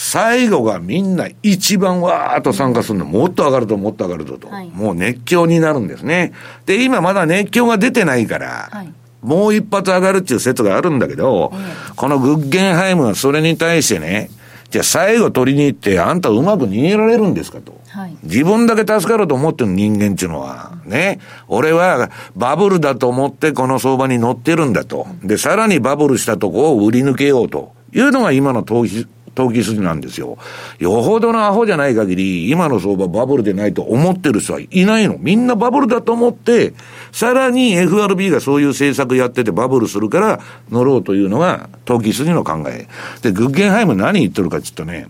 [0.00, 6.32] 最後がみんな一番わーっと参加するの、もっと上がるともっと上がるとと、はい、もう熱狂になるんですね。
[6.66, 11.52] で、今まだ熱狂が出てないから、はい、もう一発上がるっていう説があるんだけど、
[11.96, 14.30] このグッゲンハイムはそれに対してね、
[14.70, 17.76] じゃあ最後取りに行って、あんたうまく逃げられるんですかと。
[17.88, 25.08] はい、自分だけ助かると思ってる人間っていうのは、ね、俺はバブルだと思ってこの相場に乗ってるんだと。
[25.24, 30.36] で、さらにバブルしたとこを売り抜けようというのが今の投資、投機筋なんですよ。
[30.80, 35.16] よほどのアホじゃない限り、今の相場バブルでないと思ってる人はいないの。
[35.16, 36.74] みんなバブルだと思って、
[37.12, 40.40] さらに FRB がそういう政策やっててバブルするから
[40.72, 42.88] 乗ろうというのが投機筋の考え。
[43.22, 45.06] で、グッゲンハイム何言ってるかちょっとね、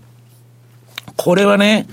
[1.16, 1.86] これはね、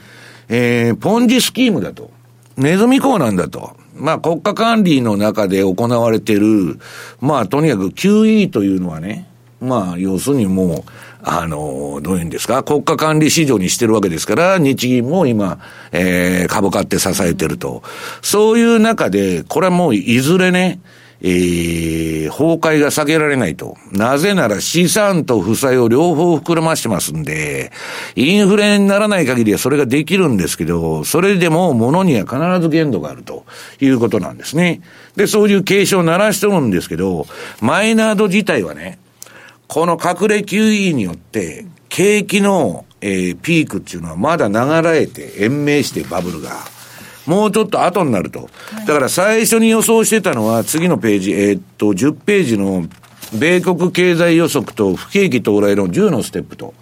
[0.49, 2.11] えー、ポンジスキームだと。
[2.57, 3.77] ネズミ講なんだと。
[3.95, 6.79] まあ国家管理の中で行われている、
[7.21, 9.29] まあとにかく QE というのはね、
[9.61, 10.83] まあ要するにも
[11.14, 15.57] う、あの、どういうんですか、国家管理市場にしてるわけですから、日銀も今、
[15.91, 17.81] えー、株価って支えてると。
[18.21, 20.79] そういう中で、これはもういずれね、
[21.21, 23.75] えー、崩壊が避けられないと。
[23.91, 27.71] なぜなら資産と負債を両方膨らましてますんで、
[28.15, 33.45] インフレにならない限りはそれができるんですけど、それでも物には必ず限度があると
[33.81, 34.81] いうことなんですね。
[35.15, 37.25] で、そういう警鐘を鳴らしてるんですけど、
[37.61, 38.99] マイナード自体はね、
[39.67, 46.51] この隠れ QE によって、景気の、えー、ピークっていうのはまだ流れて延命してバブルが。
[47.25, 48.49] もうちょっと後になると。
[48.85, 52.85] だから最初に予想してたのは次のページ、えー、っと、10ページの
[53.33, 56.73] 米国経済予測と不景気到来の10のステップと。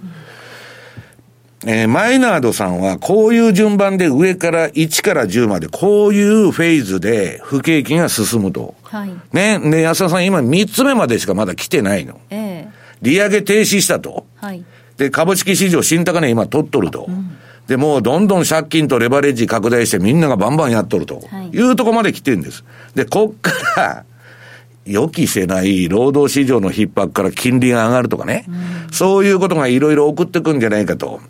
[1.65, 8.75] えー、マイナードさんはこういう順番で上から1から10までこういうフェーズで不景気が進むと。
[8.83, 9.11] はい。
[9.31, 9.59] ね。
[9.59, 12.19] で、安田さん今3つ目までしかまだ来てないの。
[12.29, 14.25] ええー、利上げ停止したと。
[14.35, 14.63] はい。
[14.97, 17.05] で、株式市場新高値今取っとると。
[17.07, 21.21] うんで、もうどんどん借金とレバレッジ拡大してみんながバンバンやっとると。
[21.53, 22.63] いうとこまで来てるんです。
[22.93, 24.03] で、こっから、
[24.85, 31.21] 予期せない労働市場の逼迫から金利が上がるとかね、うん、そういうことがいろいろ送ってくんじゃないかと。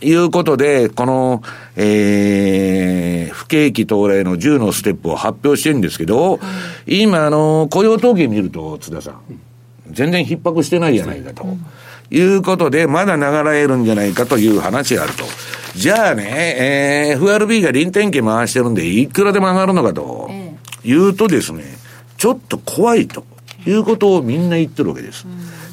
[0.00, 1.42] いうことで、この、
[1.76, 6.38] えー、不景気到来の10のステップを発表してるんですけど、
[6.86, 9.20] 今、あの、雇用統計見ると、津田さん、
[9.90, 11.46] 全然逼迫してないじゃないかと。
[12.10, 15.24] いうことで、まだ流れるんじゃないかという話があると。
[15.74, 20.30] じゃあね、えー、FRB が臨転機回してるんで、いくらでも上がるのかと。
[20.84, 21.64] いうとですね、
[22.16, 23.24] ちょっと怖いと
[23.66, 25.26] いうことをみんな言ってるわけです。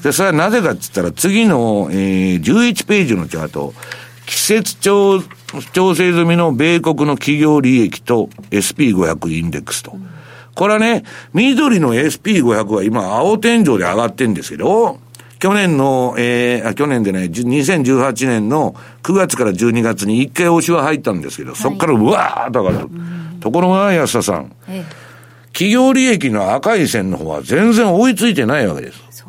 [0.03, 3.73] で、それはなぜかって言ったら、次の、えー、11ページのチャート、
[4.25, 5.21] 季節調
[5.73, 9.97] 調整済みの米国の企業利益と SP500 インデックスと。
[10.55, 14.99] これはね、緑の SP500 は今、青天井で上がってるんですけど、
[15.39, 22.89] 去年の、えー、あ、去年でね、2018年の9月から12月に一回押しは入ったんですけど、そこからうわーっと上がる。
[23.41, 24.85] ところが、安田さん、ええ、
[25.51, 29.24] 企業利益の赤い線の方は全然追いついてないわけです。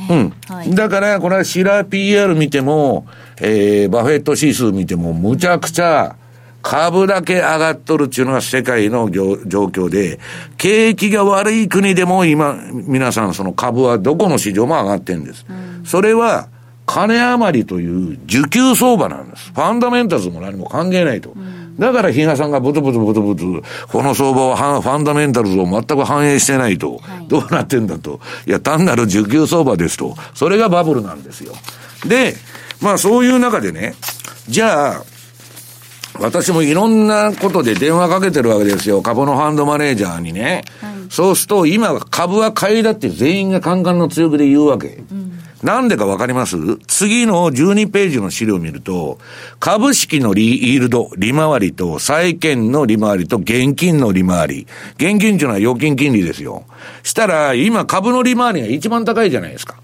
[0.00, 0.32] ね。
[0.48, 0.54] うん。
[0.54, 3.06] はい、だから、これはシラー PR 見ても、
[3.40, 6.16] えー、バフェット指数見ても、むちゃくちゃ、
[6.62, 10.18] 株だけ上がっとるっていうのが世界の状況で、
[10.58, 15.46] 景気が悪い国でも今、皆さんその株はどこの市場も上がってるんです。
[15.48, 16.48] うん、それは、
[16.86, 19.52] 金余りという需給相場なんです。
[19.52, 21.30] ファンダメンタルズも何も関係ないと。
[21.30, 23.44] うん、だから比嘉さんがブツブツブツブツ、
[23.88, 26.98] この相場はファンダメンタルズを全く反映してないと。
[26.98, 28.20] はい、どうなってんだと。
[28.46, 30.14] いや、単なる需給相場ですと。
[30.34, 31.54] それがバブルなんですよ。
[32.06, 32.36] で、
[32.82, 33.94] まあそういう中でね、
[34.46, 35.04] じゃあ、
[36.18, 39.00] 私もいろんなことで電話かけてるわけですよ。
[39.00, 40.64] 株のファンドマネージャーにね。
[40.82, 45.02] はい、そうすると、今株は買いだって全員がカンカンの強気で言うわけ。
[45.10, 46.56] うん、なんでかわかります？
[46.86, 49.18] 次の12ページの資料を見ると、
[49.58, 54.66] 株式のリイールド、利回りと、債券の利回りと現金の利回り。
[54.96, 56.64] 現金っていうのは預金金利ですよ。
[57.02, 59.76] したら、今株の利回りが一番高いじゃないですか。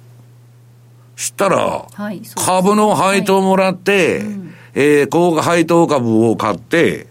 [1.15, 7.07] したら、はい、株の配当もらって、はいうん、えー、高配当株を買って、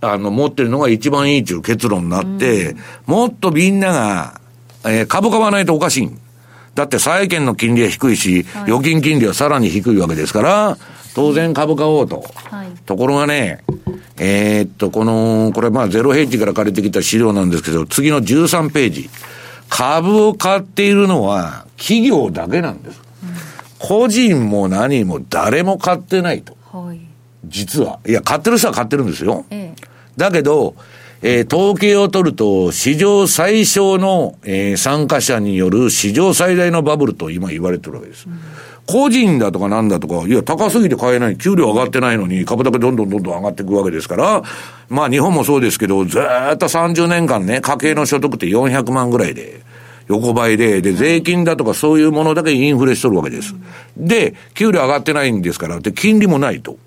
[0.00, 4.40] あの、持ってるのが一番いいという結論になって、うん、もっとみんなが、
[4.84, 6.10] えー、株買わないとおかしい。
[6.76, 10.78] だって債券の金利は低いし、はい、預金金利はさらに低いわけですから、
[11.14, 12.22] 当然株買おうと。
[12.34, 13.64] はい、ところがね、
[14.18, 19.10] えー、っと、この、これまあゼロヘッジから借りてきた資料なんですけど、次の13ページ。
[19.70, 23.00] 株を買っているのは企業だけなんです。
[23.78, 26.56] 個人も何も誰も買ってないと。
[26.70, 27.00] はい、
[27.46, 28.00] 実は。
[28.06, 29.46] いや、買ってる人は買ってるんですよ。
[29.48, 29.82] ええ、
[30.16, 30.74] だけど、
[31.28, 38.26] えー、統計を取ると、史上最小の、えー、参加者による史上最大のバブルと今言われてるわけです。
[38.28, 38.38] うん、
[38.86, 44.44] 個人だとかなんだとか、いや、高すぎて買えない、給料上がってないのに、株だけどんどんどんどん上がっていくわけですから、
[44.88, 49.62] まあ日本もそうですけど、ずっと30年間ね、家計の所得って400万ぐらいで、
[50.06, 53.52] 横ばいで、で、税金だとかそういうものだけインフレしとるわけです。
[53.96, 56.78] で、給料上がってないんですから、で、金利もないと。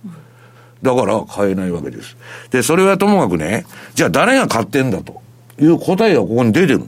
[0.82, 2.16] だから買えないわけです。
[2.52, 3.66] で、それはともかくね、
[3.96, 5.22] じゃあ誰が買ってんだと
[5.60, 6.84] いう答えがここに出てる。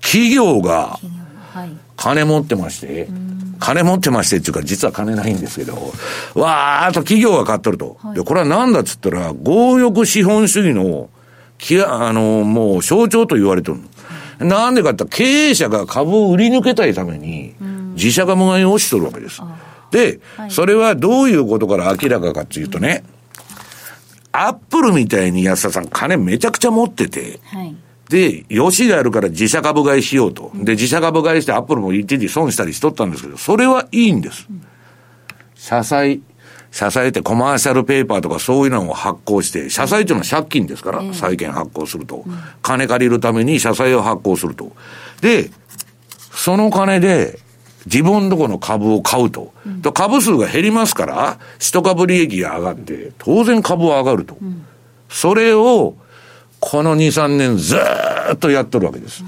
[0.00, 0.98] 企業が、
[1.96, 3.08] 金持ってまして、
[3.58, 5.92] 金持ってましてっていうか、実は金ないんですけど、
[6.34, 7.96] わーっと企業が買っとると。
[8.14, 11.08] で、これは何だっつったら、強欲資本主義の、
[11.58, 13.78] きあの、もう象徴と言われてる
[14.38, 17.54] なんでかって経営者が株を売り抜けたいために、
[17.94, 19.40] 自社株買いを押しとるわけです。
[19.90, 20.20] で、
[20.50, 23.04] それはどういうことから明らかかっていうとね、
[24.36, 27.38] アップルみたいに安田さん金めちゃくちゃ持ってて、
[28.08, 30.50] で、よしがあるから自社株買いしようと。
[30.54, 34.48] で、自社株買いしてアップルも一時損したりしとったんですけど、それはいいんです。
[35.54, 36.20] 社債、
[36.72, 42.24] 社債ってコマーシャルペーパーとかそういうのを発行して、社債っていうのは借金ですから、債券発行すると。
[42.60, 44.72] 金借りるために社債を発行すると。
[45.20, 45.50] で、
[46.32, 47.38] その金で、
[47.86, 49.52] 自分とこの株を買うと。
[49.82, 54.36] と株数が減りますから、一株利益が上がって、当然株は上がると。
[55.08, 55.96] それを、
[56.60, 57.76] この2、3年ず
[58.32, 59.24] っとやっとるわけです。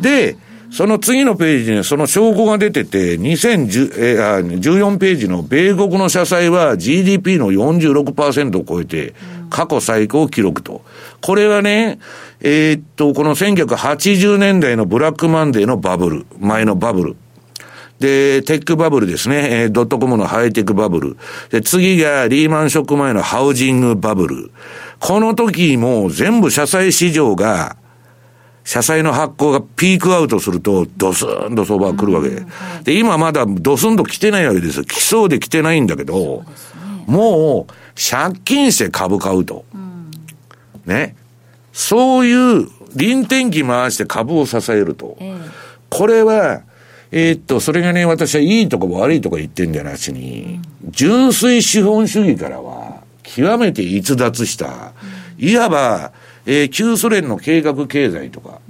[0.00, 0.36] で、
[0.70, 9.14] その次のページにその証拠が出てて、2014えー、ページの米国の社債は GDP の46%を超えて、
[9.48, 10.82] 過去最高記録と。
[11.22, 11.98] これはね、
[12.40, 17.16] えー、っと、この1980年代のブラックマンデーのバブル、前のバブル。
[17.98, 19.48] で、テックバブルですね。
[19.62, 21.16] えー、ドットコムのハイテクバブル。
[21.50, 24.50] で、次がリーマンショック前のハウジングバブル。
[25.00, 27.76] この時も全部社債市場が
[28.68, 32.44] 社債の発行がピークアウトすると、ドスンと相場が来るわけ。
[32.84, 34.84] で、今まだドスンと来てないわけですよ。
[34.84, 36.44] 来そうで来てないんだけど、
[37.06, 39.64] もう、借金して株買うと。
[40.84, 41.16] ね。
[41.72, 45.16] そういう臨転機回して株を支えると。
[45.18, 45.50] えー、
[45.88, 46.60] これは、
[47.10, 54.92] えー、っと、それがね、私はいいとこも悪いとこ言ってんじゃなしに、純粋資本主義からは、極めて逸脱した、
[55.38, 56.12] いわば、
[56.46, 58.60] えー、旧ソ連の計画経済とか、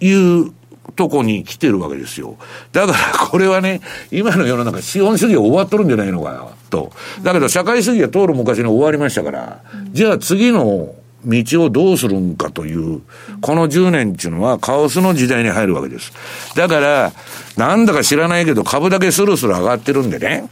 [0.00, 0.52] いう
[0.96, 2.36] とこに来てるわけですよ。
[2.72, 3.80] だからこれはね、
[4.10, 6.92] 今の世の中資本主義は終わっとるんじゃないのかと。
[7.22, 10.94] だけど社会主義は通る昔に終わりましたから、じゃあ次の
[11.24, 13.02] 道をどうするんかという、
[13.40, 16.12] この10年っていうのはカオスの時代に入るわけです。
[16.54, 17.12] だから、
[17.56, 20.48] なんだか知らないけど株だけスルスル上がってるんでね、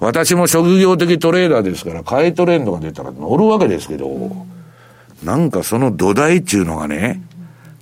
[0.00, 4.46] 私も職業的トレーダーですから、買いトレンドが出たら乗るわけですけど、
[5.22, 7.22] なんかその土台っていうのがね、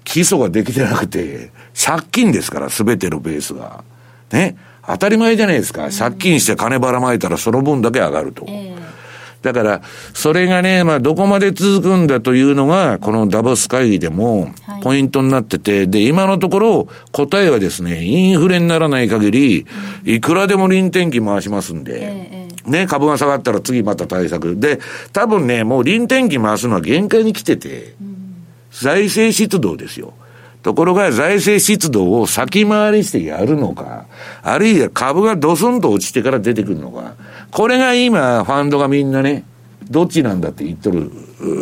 [0.05, 3.84] 基礎ができてなくて、借金ですから、すべてのベースが。
[4.32, 4.57] ね。
[4.87, 5.89] 当たり前じゃないですか。
[5.91, 8.47] 借金して金ばらまいたらその分だけ上がると。
[8.49, 8.78] えー、
[9.47, 9.82] だから、
[10.12, 19.66] それがね、まあ、どこまで続くんだというのが、このダボス会議でも、ポイントになってて、はい、で、今のところ、答えはですね、インフレにならない限り、
[20.05, 24.57] いくらでも臨転機回しますんで、えー、ね、株が下がったら次また対策。
[24.57, 24.80] で、
[25.12, 28.16] 多分ね、もう臨転機回すのは限界に来てて、うん
[28.80, 30.12] 財政出動ですよ。
[30.67, 34.07] ところが財政出動を先回りしてやるのか、
[34.43, 37.14] あるいは株がドスンと落ちてから出てくるのか、
[37.53, 39.45] これが今、ファンドがみんなね、
[39.89, 41.12] どっちなんだって言っとる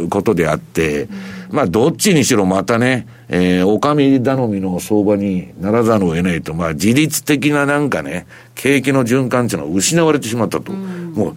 [0.08, 1.06] ことであって、
[1.50, 10.72] まあ、どっちにしろまたね、えー、お上頼みの相場にならざるを得ないと、まあ、自律的ななんかね、景気の循環っていうのは失われてしまったと。
[10.72, 11.36] もう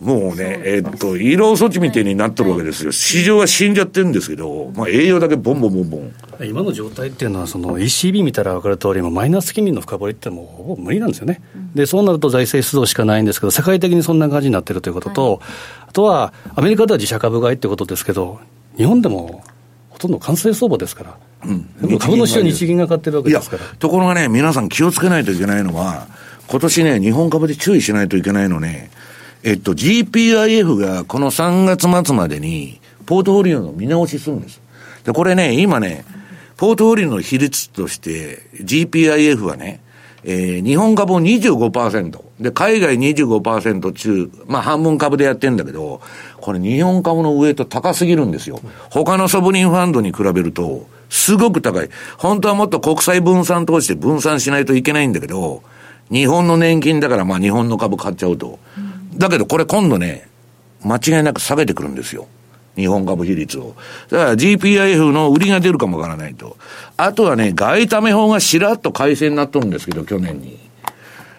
[0.00, 2.92] もうね、えー、っと、医療措置みたいになってるわけですよ。
[2.92, 6.12] 市場は死んじゃってるんですけど、まあ、栄養だけボンボンボンボン。
[6.44, 11.40] 今の状態っていうのは、その ECB 見たら分かる通り、マイナス金利の深掘りってもうほぼ無理なんですよね。
[11.74, 15.40] で、そうなると財政出動しかないんですけど、世界的にそんな感じになってるということと、はい、
[15.88, 18.40] あとは、アメリカでは自社株買いってことですけど、
[18.76, 19.44] 日本でも
[19.90, 21.16] ほとんど完成相場ですから。
[21.46, 23.62] うん、株の市場日銀が買ってるわけですから。
[23.78, 26.08] ところがね、皆さん気をつけないといけないのは、
[26.48, 28.90] 今年ね、日本株で注意しないといけないのね、
[29.46, 34.58] えっと、GPIF がこの3月末までに、ポートフォリオの見直しするんです。
[35.04, 36.06] で、これね、今ね、
[36.56, 39.80] ポートフォリオの比率として、GPIF はね、
[40.24, 46.00] えー、日本株を25%、で、海外25%中、まあ半分株でやってんだけど、
[46.40, 48.60] これ日本株のウエイト高すぎるんですよ。
[48.88, 51.90] 他のソブリンファンドに比べると、すごく高い。
[52.16, 55.62] 本当はもっと国際分散投資で分散しないといけないんだけど、
[56.10, 58.58] 日本の年金だからまあ日本の株買っちゃうと。
[59.16, 60.28] だけどこれ今度ね、
[60.84, 62.26] 間違いなく下げてくるんですよ。
[62.76, 63.74] 日本株比率を。
[64.10, 66.56] だから GPIF の売りが出るかもわからないと。
[66.96, 70.58] あとはね、外為法がしらっと改正になっとるんですけど、去年に。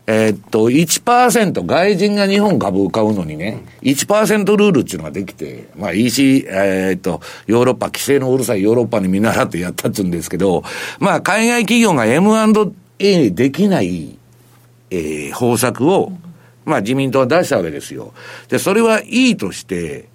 [0.07, 10.63] えー、っと、1%、外人が日本株を買うのにね、1%ルールっていうのができて、まあ EC、えー、っと、ヨーロッパ、規制のうるさいヨーロッパに見習ってやったって言うんですけど、
[10.99, 14.19] まあ海外企業が M&A できない、
[14.91, 16.11] えー、方策を、
[16.65, 18.13] まあ自民党は出したわけですよ。
[18.49, 20.09] で、それはいいとして、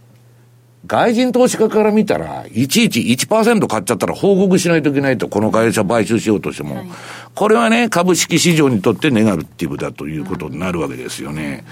[0.87, 6.77] 外人投資家から見たら、いちいち1%買っちゃったら報告しないといけないと、この会社買収しようとしても。
[6.77, 6.87] はい、
[7.35, 11.65] これはね、株式市場にとってネガティブだということになるわけですよね。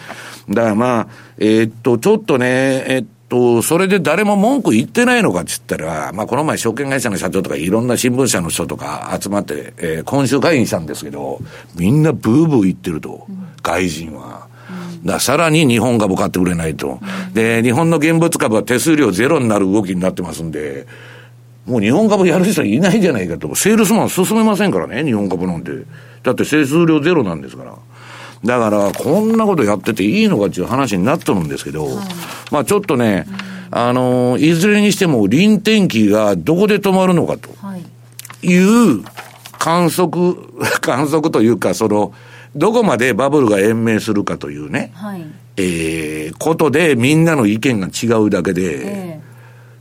[0.51, 1.09] だからまあ、
[1.39, 11.41] えー、っと、ちょっとね、えっと、それで誰も文句言ってないのかって言ったら、まあこの前証券会社の社長とかいろんな新聞社の人とか集まって、えー、今週会議したんですけど、
[11.75, 13.27] みんなブーブー言ってると、
[13.63, 14.49] 外人は。
[15.05, 17.01] ださらに日本株買ってくれないと。
[17.35, 20.87] で、日本の現物株は手数料ゼロになる動きになってますんで、
[21.67, 23.55] もう日本株やる人いないじゃないかと。
[23.55, 25.71] セールスマン進めませんからね、日本株なんて。
[26.23, 27.75] だって手数料ゼロなんですから。
[28.45, 31.95] だから、こんなことやってていいのかっていう話になっとるんですけど、はい、
[32.51, 33.27] まあちょっとね、
[33.71, 37.51] あの、いずれにしても臨転機がどこで止まるのかと
[38.43, 39.05] いう
[39.59, 40.37] 観測、
[40.81, 42.13] 観測というか、その、
[42.57, 45.25] どこまでバブルが延命するかというね、はい、
[45.57, 49.21] えー、ことでみんなの意見が違うだけで、え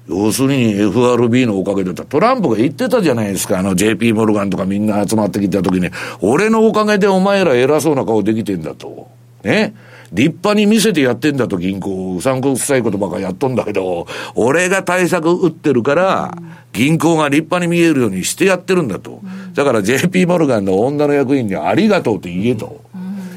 [0.07, 5.89] ー、要するに FRB のおかげでトランプが言ってたじゃないですか、あの JP モルガンとかみんな集まってきた時に、
[6.21, 9.09] 俺のおかげでお前ら偉そうな顔できてんだと。
[9.43, 9.73] ね。
[10.13, 16.37] 立派に見せてやってんだと銀行、うさんくさいことばっかやっとんだけど、俺が対策打ってるから、
[16.73, 19.21] 銀行が立派に見えるようにしてやってるんだと。
[19.53, 22.81] だから JP モルガンの女の役員にありがとうって言えと。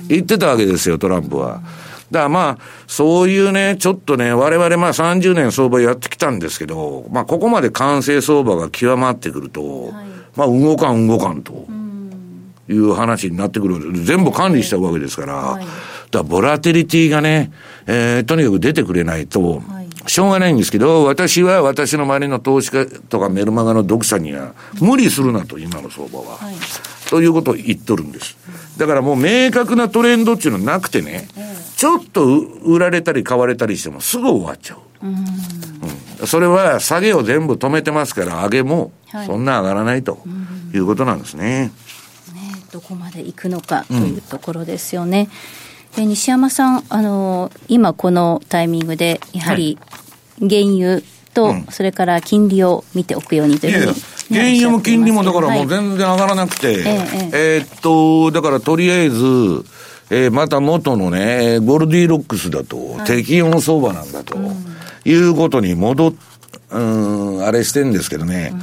[0.08, 1.62] 言ってたわけですよ、トランプは。
[2.10, 2.58] だからまあ、
[2.88, 9.92] そういうね、ちょっとね、我々まあ30年相場やってきたんですけど、まあここまで完成相場が極まってくると、
[10.36, 11.66] まあ動かん動かんと。
[12.70, 15.64] いう話になってくる全部管理したわけですから、だか
[16.12, 17.52] らボラテリティがね、
[17.86, 19.62] えー、とにかく出てくれないと、
[20.06, 26.36] しょうがないんですけど、私は私の周りの投資家とかメルマガの読者には、無理するなと、今の相場は。
[26.38, 26.54] はい、
[27.08, 28.36] ということを言っとるんです。
[28.78, 31.28] だからもう明確なトレンドっていうのはなくてね、
[31.76, 32.24] ちょっと
[32.64, 35.06] 売られたり買われたりしてもすぐ終わっちゃう。
[35.06, 35.14] うん。
[36.20, 38.92] うん、それは下げを全部止めてますから、上げも
[39.26, 40.22] そんな上がらないと
[40.74, 41.72] いうことなんですね。
[42.70, 45.28] ねどこまで行くのかというところですよね。
[45.96, 49.78] で西山さん、あの今このタイミングで、やはり
[50.38, 51.00] 原油
[51.34, 53.94] と、それから金利を見ておくようにというふうに。
[54.30, 59.18] 原油も金利もだからもう全然上がらなくて、はい、えっと、だからとりあえず、
[60.10, 64.38] えー、また元のね、ゴルディロックスだと、適温相場なんだと、
[65.04, 66.14] いうことに戻っ、
[66.70, 68.60] うん、あれしてんですけどね、うん、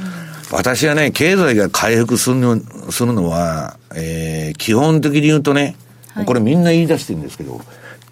[0.50, 5.76] 私はね、経済が回復するのするのは、えー、基本的に言うとね、
[6.14, 7.60] はい、これみんな言い出してるんですけど、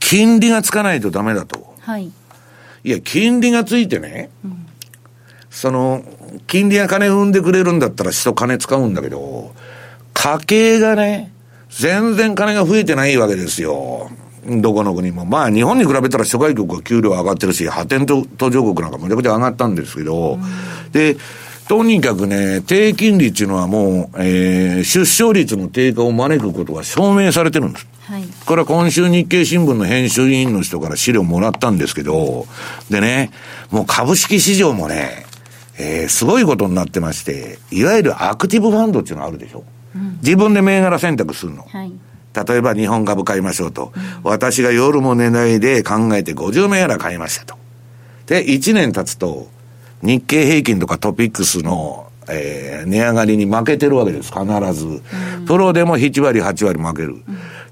[0.00, 1.74] 金利がつかないとダメだと。
[1.80, 2.12] はい。
[2.84, 4.66] いや、金利がついてね、うん、
[5.50, 6.04] その、
[6.46, 9.54] 金利が金生んでくれるんだったら人金使うんだけど、
[10.12, 11.32] 家計がね、
[11.70, 14.10] 全然金が増えてないわけですよ。
[14.46, 15.24] どこの国も。
[15.24, 21.16] まあ日本に比べたら諸外国は給料上がってるし、発展途上国なんかめちゃくちゃ上がったんですけど、うん、で、
[21.68, 27.86] とにかくね、低金利っていうのはもう、えー、出生率の低下を招くことが証明されてるんです。
[28.02, 32.46] はい、これは今週日経新聞の編集委員の人から資料もらったんですけど、
[32.88, 33.32] でね、
[33.72, 35.26] もう株式市場もね、
[35.78, 39.64] えー、すごいことになってまして、いわゆるアクティブファンドっていうのがあるでしょ。
[39.96, 41.64] うん、自分で銘柄選択するの。
[41.64, 41.92] はい、
[42.46, 47.56] 例えば日本株買いましょうと、うん、私が夜も寝ないで考えて50銘柄買いましたと。
[48.26, 49.48] で、1年経つと、
[50.02, 54.86] 日経平均とかトピックスの、えー、値上がりに負けてるわけです、必ず。
[54.86, 57.22] うん、プロでも7割、8割負ける。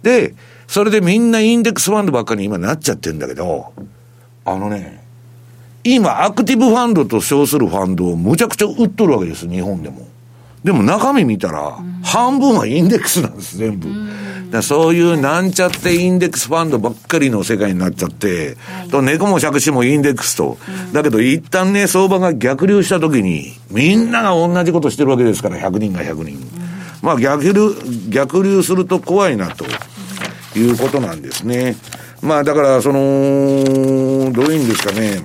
[0.03, 0.35] で、
[0.67, 3.73] それでみんなインデックスファンドばっかり今なっちゃってるんだけど、
[4.45, 5.03] あのね、
[5.85, 10.09] 今、アクティブファンドと称するファンドをむちゃくちゃ売っとるわけです、日本でも。
[10.65, 13.89] でも中身見たら、半分はインデックスなんです、全部。
[14.51, 20.59] だそういうなんちゃってインデックスファンドばっかりの世界になっちゃって、はい、と猫も借子もインデックスと、
[20.93, 26.39] だけど一旦ね、相場が逆流した時に、みんなが同じことしてるわけですから、100人が100人。
[27.03, 27.53] まあ逆流、
[28.09, 29.67] 逆流すると怖いなと
[30.59, 31.77] いうことなんですね。
[32.23, 35.23] まあだからその、どういうんですかね。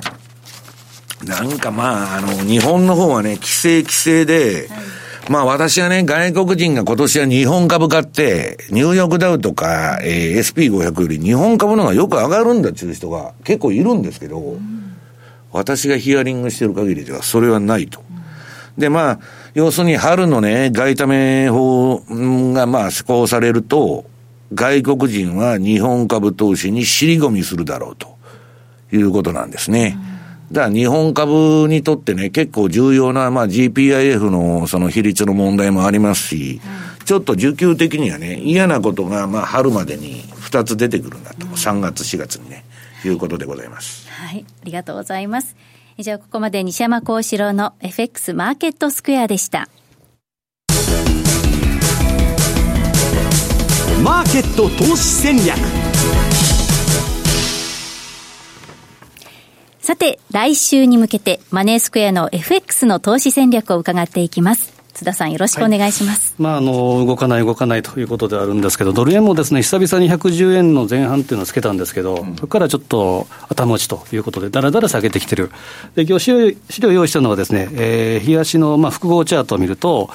[1.26, 4.80] なんかまあ、あの、日本の方はね、規制規制で、はい、
[5.30, 14.98] まあ私はね、外国人が今年は日本株買って、ニューヨークダウとか、えー、SP500 より日本株の方がよく上がるんだっていう人が結構いるんですけど、うん、
[15.52, 18.02] 私がヒアリングしてる限りではそれはないと。
[18.76, 19.20] で、まあ、
[19.54, 22.02] 要するに春のね、外為法
[22.54, 24.06] がまあ施行されると、
[24.56, 28.18] 外国人は日本株投資に尻込みするだろうと
[28.92, 29.96] いうことなんですね。
[30.14, 30.19] うん
[30.52, 36.60] だから日本株にとってね、結構重要な、まあ GPIF のその比率の問題もありますし、
[37.00, 42.66] うん、ちょっと需給的にはね、嫌なことが、まあ春までに2つ出てくるんだと、うん、3月、4月にね、
[43.06, 44.10] いうことでございます。
[44.10, 45.56] はい、ありがとうございます。
[46.00, 49.68] じゃあここまで西山幸四郎の FX マーケットスクエアでした。
[54.04, 55.58] マーケット投資戦略
[59.90, 64.72] さて、来週に向けて、マネースクエアの FX の投資戦略を伺っていきます。
[64.94, 75.50] 津田さんよろしくお願いします、はい、まあ、あの動かない動かないということであるんですけどドル円もですね久々に110円の前半っていうのをつけたんですけど、うん、そこからちょっと頭打ちということでだらだら下げてきてる。
[75.96, 80.12] で今日資料資料用意したのはですね、えー、日足のまあ複合チャートを見ると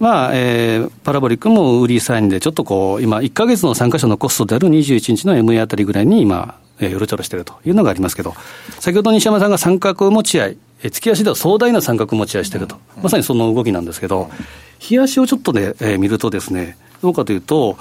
[0.00, 8.34] まあ、えー、パラボリックも売りサインで、ちょっとこう、今、1か月の参加者のコストである21日の MA あたりぐらいに今、えー、うろちょろしているというのがありますけど、
[8.80, 14.30] 先ほど西山さんが三角持ち合い、えー、月足では壮大な三角持ち合いしていると、まさにその動きなんですけど、
[14.78, 17.78] 日足をちょっとね、えー、見るとですね、どうかというと、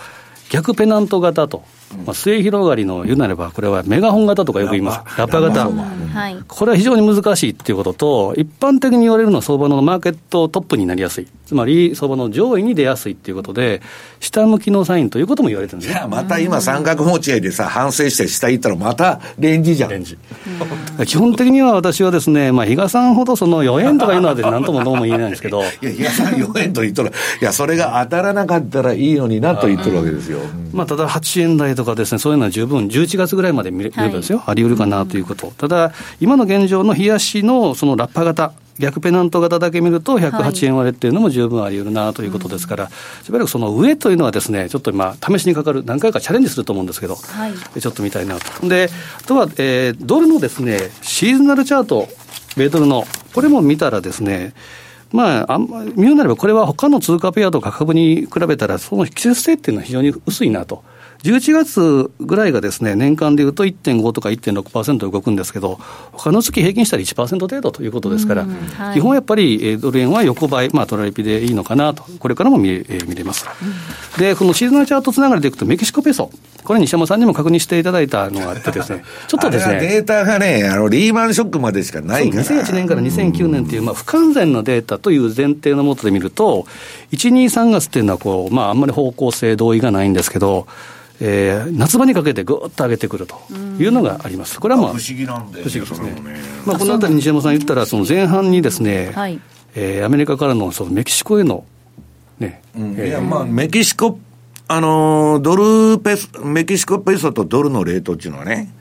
[0.50, 1.64] 逆ペナント型と
[2.06, 5.70] まあ、末広がりの言うなれば、これはメガホン型とかよく言います、ラッパ型、
[6.48, 13.82] これは非常に難しいっていうことと、一般的に言われるのは相場のマーケットトップになりやすい、つまり相場の上位に出やすいっていうことで、
[14.20, 19.90] 下向きのサインということも言われてるんです、ね、また今、三角持ち合いでさ、反省して下行ったら、またレンジじゃん。
[19.92, 20.18] レンジ。
[21.06, 25.64] 基本的には私はですね、まあ、比嘉さんほどその4円とかいうのはなんともどうも言えないんですけど。
[25.82, 27.12] いや、比嘉さん4円と言ったら、い
[27.42, 30.40] や、それが当たらなかったらいいのになと言ってるわけですよ。
[30.74, 42.90] まあ、ただ8円台とかですね、そういうのは十分、11月ぐらいまで見ればですよ、はい、あり得るかなということ、ただ、今の現状の冷やしのそのラッパ型、逆ペナント型だけ見ると、108円割れっていうのも十分あり得るなということですから、
[43.24, 48.68] しばらくその上というのはですね、ちょっと今、試しにかかる、何回かチャレンジすると思うんですけど、はい、ちょっと見たいなと。
[48.68, 52.08] で、あとは、えー、ドルのですね、シーズナルチャート、
[52.56, 54.54] 米ドルの、これも見たらですね、
[55.12, 60.84] まあ、あんま言うなれば、これは他の通貨ペアとか株に比べたら、その季節性っていうのは非常に薄いなと。
[61.28, 65.78] 11月ぐらいがですね、年間でいうと1.5とか1.6%動くんですけど、
[66.14, 73.46] 他の月平均したら1%程度ということですから、はい、基本やっぱりドル円は横ばい、まあ、トラリピでいいのかなと、これからも見,、えー、見れます。
[74.18, 76.32] で、このシーズナルチャートつながりでいくと、メキシコペソ、
[76.64, 79.82] これ、西山さんにも確認していただいたのがあってですね、 ちょっとですね。
[79.82, 82.44] データがね、あのリーマンショックまでしかないから。
[82.44, 86.66] 2001年から2009年っていう、まあ、不完全なデータという前提のもとで見ると、
[87.12, 90.68] 1、2、3月っていうのはこう、まあ、あんまり方向性、同意がないんですけど、
[91.20, 93.36] えー、夏場にかけてぐっと上げてくると
[93.80, 94.60] いうのがあります。
[94.60, 96.16] これはまあ、不思議なんで、不思議ですね。
[96.66, 99.40] まあ、このあたり西山さん言ったら、その前半にですね、はい、
[99.76, 101.66] えー、アメリカからのそのメキシコへの、
[102.40, 104.20] ね、うん、いや、まあ、メキシコ、
[104.68, 108.74] あの、ドルペソ、メキシコペソとドルのレートっていうのはね、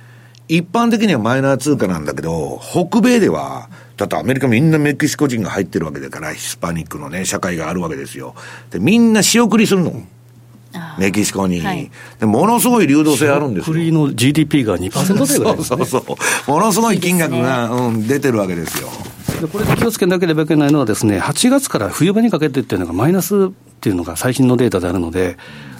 [0.48, 8.34] 一般的にはマイナー通貨なんだけど、北米では、だってアメリカみんなメキシコ人が入ってるわけだから、ヒスパニックのね、社会があるわけですよ。
[8.70, 10.02] で、みんな仕送りするの。
[10.98, 13.74] メキシコに、はい、でものすごい流動性あるんですよ。
[13.74, 16.16] 国の GDP が2%ぐらい、ね、そうそうそ
[16.48, 16.50] う。
[16.50, 18.88] ものすごい金額が、ね、うん、出てるわけですよ。
[19.40, 23.48] でこれで気をつけなければいけないのはですね、8月から冬場にかけてっていうのがマイナスっ
[23.80, 25.36] ていうのが最新のデータであるので、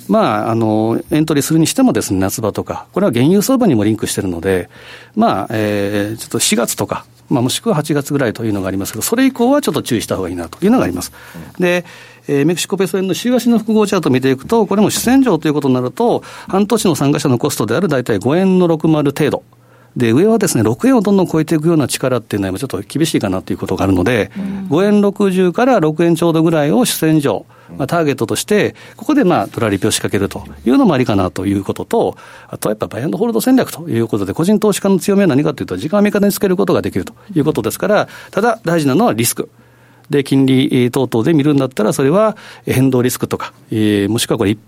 [0.08, 4.68] まあ、あの、エントリーするにしてもですね、夏場とか、これは原油相場にもリンクしてるので、
[5.14, 11.12] まあ、えー、ちょっと4月とか、まあ、もしくは8月ぐらいというのがありますけど、それ以降はちょっと注意した方がいいなというのがあります。
[11.58, 11.84] で、
[12.28, 19.42] えー、メキシコペソ円の週足の複合チャートを見ていくと、これも主戦場ということになると、半年の参加者のコストである大体5円の60程度。
[19.96, 27.46] で、上はですね、6円をどんどん超えていくような力っていうのは、ちょっと厳しいかなということがあるので、うん、5円60から6円ちょうどぐらいを主戦場、
[27.78, 32.16] まあ、ターゲットとして、ここでまあ、トラリピを仕掛けるというのもありかなということと、
[32.48, 39.48] あとはやっぱバイアンドホールド戦略ということで、個人投資家の強みは何かというと、時間を味方につけることができるということですから、ただ大事なのはリスク。
[40.10, 44.58] で、金利等々で見るんだったら、それは変動リスクとか、えー、もしくはこれ一、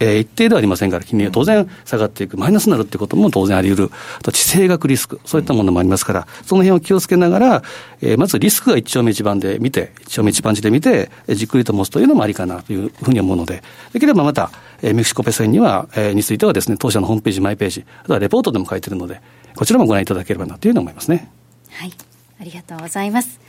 [0.00, 7.62] え一定ではありませんから、金利は当然下がっていく、マイナスになるってことも当然あり得る、あと地政学リスク、そういったものもありますから、その辺を気をつけながら、
[8.02, 13.62] えー、まずリスクが一丁目一番で見て、一丁目一番地で見て、じっくりと持つというのもありかなというふうに思うので、
[13.92, 14.50] できればまた、
[14.82, 19.20] えー、メキシコペソ円には、えー、についてはですね、当社のホームページ、マイページ、あとはレポートでも書いてるので、
[19.56, 21.30] こちらもご覧いただければなというふうに思いますね。
[21.70, 21.92] はい。
[22.40, 23.43] ありがとうございます。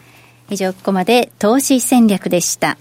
[0.50, 2.78] 以上ここまで投資戦略でした。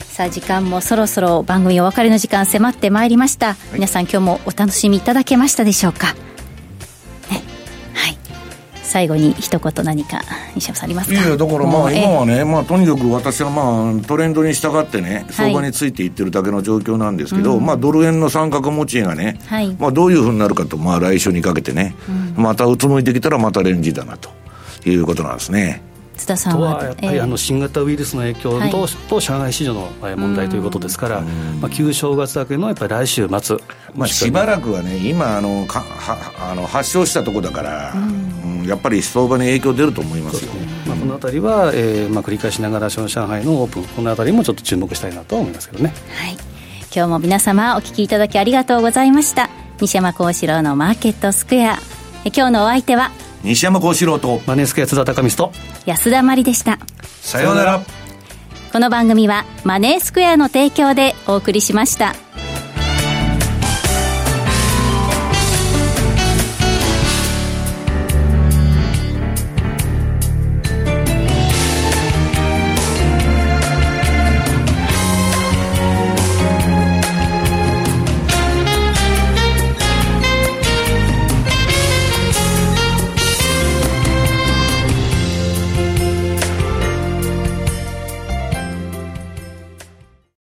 [0.00, 6.12] さあ時間もそろそろ番組お別れの時間迫ってまいりました、はい、皆さん今日もお楽しみいただけましたでしょうか、
[7.30, 7.42] ね、
[7.94, 8.18] はい。
[8.82, 10.20] 最後に一言何か
[10.54, 11.18] 西山さんありますか？
[11.18, 21.94] いやだからまあ今はね、まあ、とにかく私はまあトレンドに従ってね相場についていってるだけの状況なんですけど、はい、まあドル円の三角持ちがね、はい、まあどういうふうになるかとまあ来週にかけてね、
[22.36, 24.28] うん、またうつむいてきたらまたレンジだなと
[24.84, 25.82] いうことなんですね
[26.22, 26.82] 津田さんは。
[26.82, 28.70] やっぱりあの新型ウイルスの影響と,、はい、
[29.08, 31.20] と上海市場の問題ということですから、
[31.60, 33.56] まあ、旧正月明けのやっぱり来週末、
[33.94, 38.66] まあ、しばらくはね、今あのかはあの発症したところだから、うん。
[38.66, 40.52] やっぱり相場に影響出ると思いますよ。
[40.86, 45.92] まあ、このあたりは、えーまあ、繰り返しながら上海のオープン、このあたりもちょっと注目したいなと思いますけどね。
[46.14, 46.36] はい。
[46.94, 49.50] 今日も皆様お聞きいただきありがとうございました。
[49.80, 51.78] 西山幸四郎のマーケットスクエア。
[52.24, 53.10] 今日のお相手は
[53.44, 57.80] 西山幸四郎とマネースクエア津田隆光と安田真理でしたさようなら
[58.72, 62.14] この番組はマネースクエアの提供でお送りしました。